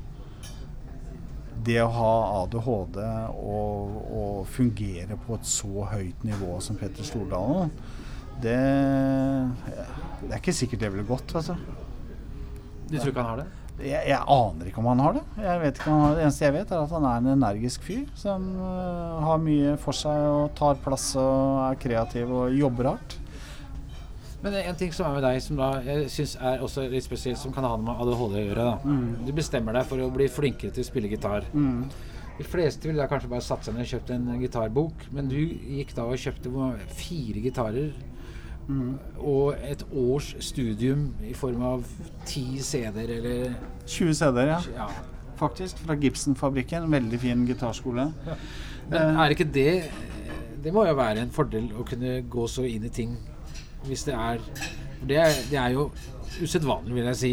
det 1.63 1.79
å 1.79 1.91
ha 1.95 2.13
ADHD 2.41 2.99
og, 3.39 3.99
og 4.11 4.39
fungere 4.51 5.17
på 5.25 5.37
et 5.37 5.47
så 5.47 5.87
høyt 5.93 6.25
nivå 6.27 6.57
som 6.63 6.75
Petter 6.79 7.07
Stordalen, 7.07 7.71
det, 8.41 8.59
det 10.23 10.31
er 10.31 10.39
ikke 10.39 10.55
sikkert 10.55 10.85
det 10.85 10.93
ville 10.93 11.07
gått. 11.07 11.35
Altså. 11.35 11.57
Du 12.89 12.97
tror 12.97 13.11
ikke 13.11 13.21
han 13.21 13.31
har 13.33 13.43
det? 13.43 13.49
Jeg, 13.81 14.03
jeg 14.05 14.19
aner 14.29 14.67
ikke 14.69 14.81
om 14.83 14.87
han 14.91 15.01
har 15.01 15.15
det. 15.17 15.23
Jeg 15.41 15.61
vet 15.63 15.79
ikke 15.79 15.89
om 15.89 15.95
han 15.95 16.03
har 16.03 16.13
det. 16.13 16.19
det 16.19 16.27
eneste 16.27 16.45
jeg 16.45 16.55
vet, 16.55 16.71
er 16.71 16.83
at 16.83 16.93
han 16.93 17.07
er 17.09 17.17
en 17.21 17.31
energisk 17.33 17.87
fyr 17.87 18.05
som 18.19 18.45
uh, 18.59 19.23
har 19.25 19.41
mye 19.41 19.73
for 19.81 19.97
seg 19.97 20.29
og 20.29 20.53
tar 20.59 20.79
plass 20.83 21.09
og 21.19 21.63
er 21.71 21.79
kreativ 21.81 22.31
og 22.31 22.53
jobber 22.57 22.93
hardt. 22.93 23.17
Men 24.43 24.57
en 24.59 24.75
ting 24.75 24.91
som 24.91 25.07
er 25.07 25.15
med 25.15 25.23
deg, 25.23 25.39
som 25.39 25.59
da 25.59 25.69
jeg 25.85 26.09
syns 26.11 26.33
er 26.35 26.63
også 26.63 26.83
litt 26.91 27.05
spesielt, 27.05 27.39
som 27.39 27.53
kan 27.55 27.63
ha 27.63 27.77
noe 27.77 27.85
med 27.87 28.01
ADHD 28.03 28.39
å 28.41 28.41
gjøre. 28.43 28.65
da. 28.67 28.95
Du 29.23 29.31
bestemmer 29.35 29.77
deg 29.77 29.87
for 29.87 30.03
å 30.03 30.09
bli 30.11 30.27
flinkere 30.27 30.75
til 30.75 30.83
å 30.83 30.87
spille 30.89 31.11
gitar. 31.11 31.47
Mm. 31.55 31.85
De 32.37 32.43
fleste 32.43 32.89
ville 32.89 32.99
da 32.99 33.07
kanskje 33.07 33.29
bare 33.31 33.45
satt 33.45 33.63
seg 33.63 33.77
ned 33.77 33.85
og 33.85 33.93
kjøpt 33.93 34.11
en 34.11 34.25
gitarbok, 34.41 35.05
men 35.15 35.29
du 35.31 35.37
gikk 35.39 35.93
da 35.95 36.09
og 36.09 36.19
kjøpte 36.19 36.51
fire 36.97 37.43
gitarer. 37.45 37.93
Og 39.19 39.55
et 39.69 39.83
års 39.91 40.33
studium 40.39 41.09
i 41.27 41.33
form 41.35 41.63
av 41.67 41.83
ti 42.25 42.59
CD-er 42.63 43.17
eller 43.17 43.57
20 43.85 44.13
CD-er, 44.13 44.53
ja. 44.53 44.59
ja. 44.77 44.87
Faktisk. 45.39 45.81
Fra 45.83 45.97
Gibson-fabrikken. 45.99 46.87
Veldig 46.91 47.19
fin 47.19 47.45
gitarskole. 47.47 48.07
Men 48.89 49.19
er 49.19 49.33
ikke 49.33 49.47
det 49.47 49.83
Det 50.63 50.71
må 50.73 50.85
jo 50.87 50.93
være 50.95 51.23
en 51.23 51.31
fordel 51.31 51.69
å 51.75 51.83
kunne 51.87 52.21
gå 52.31 52.47
så 52.47 52.63
inn 52.67 52.85
i 52.87 52.91
ting 52.93 53.17
hvis 53.83 54.05
det 54.07 54.13
er 54.15 54.39
for 54.39 55.07
Det 55.07 55.17
er, 55.19 55.33
det 55.49 55.57
er 55.59 55.73
jo 55.75 55.89
usedvanlig, 56.41 56.95
vil 56.95 57.09
jeg 57.11 57.17
si. 57.19 57.31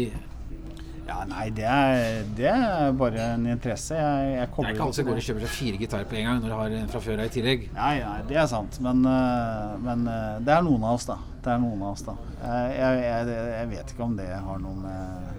Ja, 1.11 1.25
nei, 1.27 1.49
det 1.51 1.65
er, 1.67 2.21
det 2.37 2.47
er 2.47 2.93
bare 2.95 3.23
en 3.33 3.47
interesse. 3.51 3.97
Jeg, 3.97 4.27
jeg 4.37 4.47
Det 4.55 4.63
er 4.63 4.69
ikke 4.71 4.85
alle 4.85 4.95
som 4.95 5.07
går 5.09 5.17
og 5.19 5.25
kjøper 5.25 5.43
seg 5.43 5.51
fire 5.57 5.79
gitarer 5.81 6.07
på 6.07 6.17
en 6.21 6.27
gang 6.29 6.39
når 6.39 6.47
de 6.53 6.59
har 6.59 6.75
en 6.77 6.91
fra 6.93 7.01
før 7.03 7.19
av 7.19 7.27
i 7.27 7.33
tillegg. 7.35 7.65
Nei, 7.75 7.91
nei, 7.99 8.21
det 8.29 8.37
er 8.39 8.47
sant. 8.47 8.79
Men, 8.85 9.03
øh, 9.11 9.73
men 9.83 10.07
øh, 10.07 10.39
det 10.47 10.55
er 10.55 10.63
noen 10.63 10.85
av 10.87 10.95
oss, 10.95 11.09
da. 11.09 11.17
Det 11.43 11.51
er 11.51 11.59
noen 11.65 11.83
av 11.83 11.97
oss, 11.97 12.05
da. 12.07 12.15
Jeg, 12.45 12.77
jeg, 12.77 13.03
jeg, 13.09 13.43
jeg 13.57 13.69
vet 13.73 13.93
ikke 13.93 14.07
om 14.07 14.15
det 14.21 14.29
har 14.31 14.63
noe 14.63 14.79
med 14.85 15.29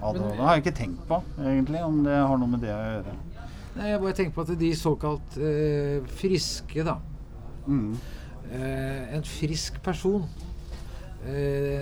ADHD 0.00 0.26
Det 0.26 0.44
har 0.48 0.56
jeg 0.56 0.64
ikke 0.64 0.76
tenkt 0.80 1.06
på, 1.12 1.22
egentlig, 1.38 1.84
om 1.86 2.02
det 2.08 2.18
har 2.18 2.42
noe 2.42 2.54
med 2.56 2.64
det 2.66 2.74
å 2.74 2.82
gjøre. 2.88 3.16
Nei, 3.76 3.88
Jeg 3.92 4.02
bare 4.02 4.18
tenker 4.18 4.34
på 4.34 4.46
at 4.48 4.54
de 4.64 4.74
såkalt 4.82 5.38
øh, 5.38 6.10
friske, 6.18 6.86
da. 6.90 6.98
Mm. 7.70 7.92
Eh, 8.50 9.02
en 9.14 9.26
frisk 9.38 9.78
person 9.86 10.24
eh, 10.26 10.49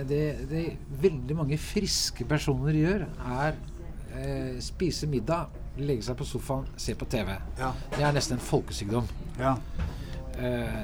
det, 0.09 0.23
det 0.49 0.63
veldig 1.01 1.35
mange 1.39 1.57
friske 1.57 2.25
personer 2.27 2.75
gjør, 2.75 3.05
er 3.39 3.55
eh, 4.15 4.57
spise 4.63 5.07
middag, 5.07 5.47
legge 5.79 6.03
seg 6.03 6.17
på 6.19 6.25
sofaen, 6.27 6.65
se 6.79 6.95
på 6.99 7.07
TV. 7.07 7.31
Ja. 7.59 7.69
Det 7.95 8.03
er 8.03 8.11
nesten 8.17 8.35
en 8.39 8.43
folkesykdom. 8.43 9.07
ja. 9.39 9.55
Eh, 10.39 10.83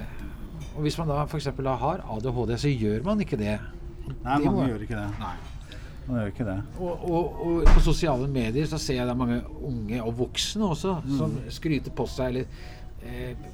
og 0.76 0.82
hvis 0.84 0.98
man 1.00 1.08
da 1.08 1.22
f.eks. 1.24 1.46
har 1.56 2.02
ADHD, 2.04 2.50
så 2.60 2.68
gjør 2.68 3.04
man 3.06 3.22
ikke 3.24 3.38
det. 3.40 3.54
Nei, 4.26 4.38
Det 4.42 4.46
må- 4.46 4.52
mange 4.58 4.70
gjør 4.74 4.82
ikke 4.84 4.98
det. 5.00 5.20
Nei. 5.20 5.36
Man 6.08 6.18
gjør 6.20 6.28
ikke 6.34 6.46
det. 6.46 6.56
Og, 6.80 7.06
og, 7.12 7.40
og 7.48 7.64
på 7.70 7.80
sosiale 7.86 8.28
medier 8.28 8.66
så 8.68 8.78
ser 8.78 8.96
jeg 9.00 9.08
da 9.08 9.14
mange 9.16 9.38
unge 9.64 10.02
og 10.04 10.18
voksne 10.20 10.68
også 10.68 10.98
som 11.18 11.38
skryter 11.50 11.92
på 11.96 12.06
seg 12.12 12.28
eller 12.28 12.42
eh, 12.44 12.85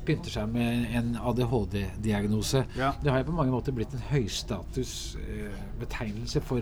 pynter 0.08 0.32
seg 0.34 0.46
med 0.54 0.70
en 0.98 1.08
ADHD-diagnose. 1.18 2.60
Ja. 2.78 2.90
Det 3.04 3.12
har 3.12 3.18
jo 3.22 3.30
på 3.32 3.40
mange 3.40 3.54
måter 3.54 3.72
blitt 3.76 3.94
en 3.98 4.10
høystatusbetegnelse 4.12 6.40
eh, 6.40 6.48
for 6.48 6.62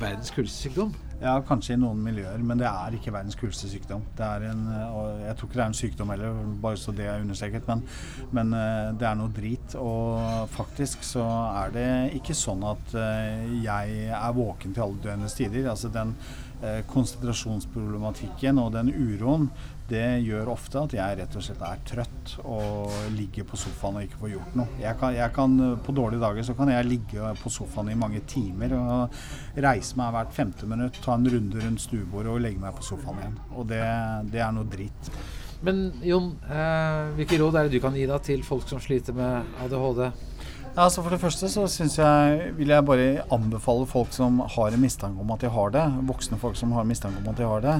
verdens 0.00 0.32
kuleste 0.32 0.68
sykdom. 0.68 0.92
Ja, 1.22 1.36
kanskje 1.46 1.76
i 1.76 1.78
noen 1.78 2.00
miljøer, 2.02 2.40
men 2.42 2.58
det 2.58 2.66
er 2.66 2.96
ikke 2.96 3.12
verdens 3.14 3.36
kuleste 3.38 3.68
sykdom. 3.70 4.02
Det 4.18 4.26
er 4.26 4.48
en, 4.48 4.64
og 4.88 5.20
jeg 5.22 5.36
tror 5.38 5.48
ikke 5.48 5.58
det 5.58 5.62
er 5.62 5.70
en 5.70 5.76
sykdom 5.78 6.10
heller, 6.10 6.40
bare 6.64 6.80
så 6.80 6.94
det 6.96 7.06
er 7.06 7.22
understreket, 7.22 7.68
men, 7.70 7.84
men 8.34 8.50
eh, 8.58 8.88
det 8.98 9.06
er 9.06 9.20
noe 9.20 9.30
drit. 9.36 9.76
Og 9.78 10.48
faktisk 10.50 11.06
så 11.06 11.22
er 11.62 11.74
det 11.76 11.90
ikke 12.18 12.34
sånn 12.34 12.64
at 12.66 12.96
eh, 12.98 13.44
jeg 13.62 14.08
er 14.18 14.38
våken 14.38 14.74
til 14.74 14.86
alle 14.88 15.04
døgnets 15.04 15.38
tider. 15.38 15.70
Altså 15.70 15.92
den 15.94 16.16
eh, 16.62 16.82
konsentrasjonsproblematikken 16.90 18.58
og 18.58 18.74
den 18.74 18.90
uroen, 18.90 19.46
det 19.92 20.06
gjør 20.24 20.50
ofte 20.54 20.80
at 20.80 20.94
jeg 20.96 21.18
rett 21.18 21.36
og 21.36 21.44
slett 21.44 21.64
er 21.66 21.82
trøtt 21.88 22.34
og 22.42 22.94
ligger 23.16 23.46
på 23.48 23.58
sofaen 23.60 23.98
og 24.00 24.06
ikke 24.06 24.22
får 24.22 24.32
gjort 24.32 24.56
noe. 24.58 24.80
Jeg 24.80 24.98
kan, 25.00 25.14
jeg 25.16 25.34
kan, 25.36 25.58
på 25.84 25.94
dårlige 25.96 26.22
dager 26.22 26.48
så 26.48 26.56
kan 26.58 26.72
jeg 26.72 26.88
ligge 26.88 27.34
på 27.42 27.52
sofaen 27.52 27.92
i 27.92 27.98
mange 27.98 28.24
timer 28.30 28.74
og 28.78 29.22
reise 29.66 30.00
meg 30.00 30.16
hvert 30.16 30.34
femte 30.36 30.68
minutt, 30.70 31.00
ta 31.04 31.18
en 31.18 31.28
runde 31.36 31.62
rundt 31.62 31.84
stuebordet 31.84 32.32
og 32.32 32.42
legge 32.44 32.62
meg 32.62 32.74
på 32.78 32.88
sofaen 32.88 33.22
igjen. 33.22 33.38
Og 33.52 33.70
det, 33.70 33.84
det 34.32 34.44
er 34.44 34.52
noe 34.56 34.68
dritt. 34.72 35.12
Men 35.62 35.84
Jon, 36.02 36.32
eh, 36.50 37.12
hvilke 37.18 37.38
råd 37.38 37.56
er 37.56 37.68
det 37.68 37.76
du 37.76 37.82
kan 37.84 37.94
gi 37.94 38.08
da 38.10 38.18
til 38.18 38.42
folk 38.46 38.66
som 38.66 38.82
sliter 38.82 39.14
med 39.14 39.58
ADHD? 39.62 40.08
Ja, 40.72 40.86
altså 40.86 41.02
For 41.04 41.12
det 41.12 41.20
første 41.20 41.50
så 41.52 41.66
jeg, 41.68 42.52
vil 42.56 42.70
jeg 42.72 42.84
bare 42.88 43.24
anbefale 43.34 43.84
folk 43.84 44.14
som 44.16 44.38
har 44.54 44.72
en 44.72 44.80
mistanke 44.80 45.20
om 45.20 45.32
at 45.34 45.42
de 45.44 45.50
har 45.52 45.74
det, 45.74 45.82
voksne 46.08 46.38
folk 46.40 46.56
som 46.56 46.72
har 46.72 46.86
mistanke 46.88 47.20
om 47.20 47.28
at 47.28 47.36
de 47.36 47.44
har 47.44 47.60
det, 47.60 47.74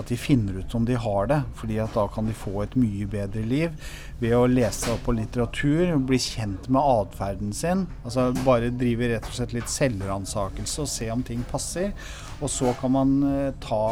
at 0.00 0.08
de 0.08 0.16
finner 0.16 0.62
ut 0.62 0.76
om 0.78 0.86
de 0.88 0.96
har 0.96 1.28
det. 1.28 1.42
fordi 1.60 1.76
at 1.84 1.92
da 1.92 2.06
kan 2.08 2.24
de 2.24 2.32
få 2.32 2.62
et 2.64 2.78
mye 2.80 3.04
bedre 3.04 3.44
liv 3.44 3.92
ved 4.22 4.32
å 4.32 4.48
lese 4.48 4.94
opp 4.94 5.04
på 5.04 5.18
litteratur, 5.18 5.92
bli 6.08 6.16
kjent 6.16 6.70
med 6.72 6.80
atferden 6.80 7.52
sin. 7.52 7.84
altså 8.04 8.30
Bare 8.48 8.72
drive 8.72 9.12
rett 9.12 9.28
og 9.28 9.36
slett 9.36 9.52
litt 9.52 9.68
selvransakelse 9.68 10.86
og 10.86 10.88
se 10.88 11.12
om 11.12 11.22
ting 11.22 11.44
passer. 11.52 11.92
Og 12.40 12.48
så 12.48 12.72
kan 12.80 12.96
man 12.96 13.16
eh, 13.28 13.52
ta, 13.60 13.84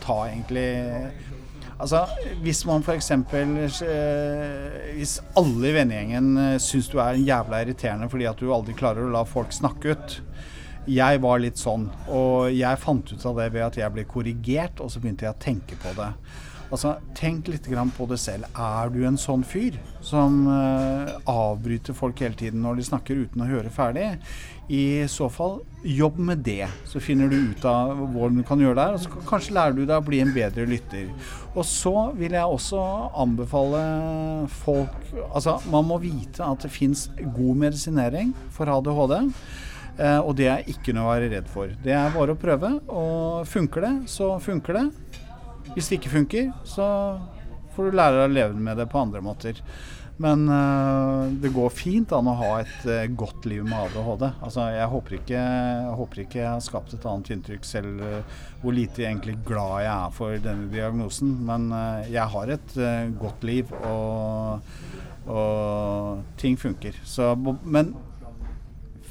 ta 0.00 0.22
egentlig 0.30 0.70
Altså, 1.76 2.06
Hvis 2.42 2.64
man 2.68 2.84
f.eks. 2.84 3.10
Eh, 3.10 4.94
hvis 4.96 5.18
alle 5.36 5.68
i 5.68 5.74
vennegjengen 5.76 6.30
eh, 6.40 6.54
syns 6.62 6.88
du 6.92 6.96
er 7.02 7.20
jævla 7.20 7.60
irriterende 7.64 8.08
fordi 8.12 8.28
at 8.30 8.40
du 8.40 8.48
aldri 8.54 8.76
klarer 8.76 9.04
å 9.04 9.12
la 9.12 9.24
folk 9.28 9.52
snakke 9.52 9.92
ut 9.92 10.16
Jeg 10.88 11.20
var 11.20 11.40
litt 11.42 11.58
sånn, 11.58 11.88
og 12.08 12.54
jeg 12.54 12.78
fant 12.78 13.10
ut 13.10 13.24
av 13.26 13.40
det 13.40 13.48
ved 13.52 13.64
at 13.66 13.78
jeg 13.80 13.92
ble 13.92 14.04
korrigert, 14.06 14.78
og 14.80 14.92
så 14.92 15.00
begynte 15.02 15.26
jeg 15.26 15.34
å 15.34 15.42
tenke 15.42 15.78
på 15.82 15.90
det. 15.98 16.12
Altså, 16.70 16.96
Tenk 17.16 17.48
litt 17.48 17.68
på 17.96 18.06
det 18.10 18.18
selv. 18.20 18.44
Er 18.52 18.90
du 18.90 19.04
en 19.06 19.16
sånn 19.16 19.44
fyr 19.46 19.78
som 20.04 20.46
uh, 20.48 21.16
avbryter 21.26 21.94
folk 21.96 22.18
hele 22.20 22.34
tiden 22.34 22.62
når 22.62 22.76
de 22.76 22.86
snakker 22.90 23.22
uten 23.24 23.42
å 23.42 23.48
høre 23.48 23.70
ferdig? 23.70 24.16
I 24.68 25.06
så 25.06 25.28
fall, 25.30 25.60
jobb 25.86 26.18
med 26.18 26.42
det. 26.42 26.66
Så 26.90 27.00
finner 27.00 27.30
du 27.30 27.36
ut 27.52 27.64
av 27.70 27.94
hvordan 27.94 28.40
du 28.40 28.44
kan 28.46 28.60
gjøre 28.60 28.80
det, 28.80 28.86
og 28.96 29.04
så 29.04 29.28
kanskje 29.28 29.54
lærer 29.54 29.76
du 29.76 29.84
deg 29.84 29.94
å 30.00 30.06
bli 30.06 30.20
en 30.24 30.34
bedre 30.34 30.66
lytter. 30.66 31.06
Og 31.54 31.62
så 31.68 31.94
vil 32.18 32.34
jeg 32.34 32.56
også 32.56 32.82
anbefale 33.14 33.84
folk 34.64 34.92
Altså, 35.30 35.56
man 35.70 35.86
må 35.86 36.00
vite 36.02 36.44
at 36.44 36.66
det 36.66 36.72
fins 36.74 37.06
god 37.22 37.62
medisinering 37.62 38.34
for 38.52 38.68
ADHD. 38.72 39.30
Eh, 39.96 40.18
og 40.20 40.34
det 40.36 40.48
er 40.52 40.66
ikke 40.68 40.92
noe 40.92 41.06
å 41.06 41.12
være 41.14 41.30
redd 41.32 41.46
for. 41.48 41.72
Det 41.82 41.94
er 41.96 42.12
bare 42.12 42.34
å 42.34 42.40
prøve. 42.40 42.72
Og 42.92 43.46
funker 43.48 43.86
det, 43.86 43.94
så 44.12 44.34
funker 44.42 44.80
det. 44.80 44.84
Hvis 45.74 45.90
det 45.90 46.00
ikke 46.00 46.14
funker, 46.14 46.50
så 46.68 46.86
får 47.76 47.90
du 47.90 47.98
lære 47.98 48.20
deg 48.20 48.30
å 48.30 48.34
leve 48.34 48.66
med 48.68 48.78
det 48.80 48.88
på 48.92 49.00
andre 49.02 49.22
måter. 49.24 49.60
Men 50.16 50.48
uh, 50.48 51.28
det 51.28 51.52
går 51.52 51.72
fint 51.76 52.12
an 52.16 52.30
å 52.30 52.36
ha 52.38 52.50
et 52.62 52.86
uh, 52.88 53.04
godt 53.20 53.44
liv 53.48 53.66
med 53.66 53.76
ADHD. 53.76 54.24
Altså, 54.46 54.64
jeg, 54.72 54.88
håper 54.94 55.16
ikke, 55.18 55.42
jeg 55.42 55.96
håper 55.98 56.22
ikke 56.22 56.40
jeg 56.40 56.48
har 56.48 56.62
skapt 56.64 56.94
et 56.96 57.04
annet 57.10 57.32
inntrykk 57.34 57.68
selv 57.68 58.00
uh, 58.00 58.38
hvor 58.62 58.76
lite 58.76 59.04
egentlig 59.04 59.36
glad 59.44 59.84
jeg 59.84 59.92
er 59.92 60.14
for 60.16 60.40
denne 60.46 60.70
diagnosen. 60.72 61.34
Men 61.46 61.68
jeg 62.08 62.24
har 62.32 62.54
et 62.56 62.76
godt 63.20 63.44
liv, 63.44 63.72
og, 63.84 64.72
og 65.28 66.24
ting 66.40 66.56
funker. 66.60 66.96
Så, 67.04 67.34
men 67.62 67.92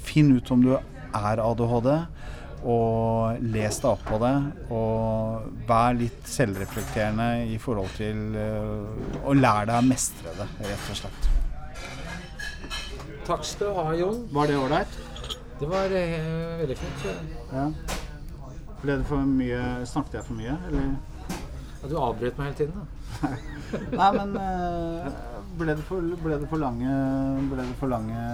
finn 0.05 0.33
ut 0.33 0.51
om 0.53 0.65
du 0.65 0.73
er 0.75 1.41
ADHD 1.43 1.91
og 2.65 3.41
les 3.53 3.77
deg 3.81 3.89
opp 3.91 4.03
på 4.07 4.19
det. 4.21 4.33
Og 4.73 5.65
vær 5.69 5.97
litt 5.97 6.29
selvreflekterende 6.29 7.45
i 7.51 7.57
forhold 7.61 7.91
til 7.97 8.37
uh, 8.37 9.25
Og 9.25 9.37
lær 9.37 9.67
deg 9.69 9.77
å 9.77 9.85
mestre 9.85 10.33
det, 10.39 10.47
rett 10.65 10.89
og 10.93 11.01
slett. 11.01 11.29
Takk 13.25 13.45
skal 13.45 13.69
du 13.69 13.77
ha, 13.79 13.85
Jon. 13.97 14.23
Var 14.33 14.49
det 14.49 14.57
ålreit? 14.61 14.97
Det 15.59 15.69
var 15.69 15.93
uh, 15.93 16.57
veldig 16.63 16.79
fint. 16.81 17.05
Ja. 17.53 17.69
Ble 18.81 18.97
det 18.99 19.05
for 19.07 19.25
mye 19.25 19.61
Snakket 19.87 20.19
jeg 20.19 20.27
for 20.27 20.37
mye, 20.37 20.57
eller? 20.67 20.91
Ja, 21.81 21.87
du 21.89 21.95
avbrøt 22.01 22.37
meg 22.41 22.51
hele 22.51 22.59
tiden, 22.59 22.81
da. 22.81 23.29
Nei, 23.99 24.09
men 24.17 24.35
uh, 24.35 25.07
ble, 25.57 25.73
det 25.77 25.85
for, 25.87 26.01
ble, 26.21 26.37
det 26.41 26.49
for, 26.49 26.59
lange 26.61 26.97
Ble 27.51 27.61
det 27.61 27.77
for 27.79 27.93
lange 27.93 28.25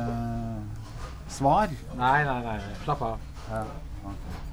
svar? 1.31 1.71
Nei, 1.99 2.17
nei, 2.27 2.41
nei. 2.47 2.57
Slapp 2.83 3.03
av. 3.05 3.31
Ja. 3.51 3.63
Okay. 4.03 4.50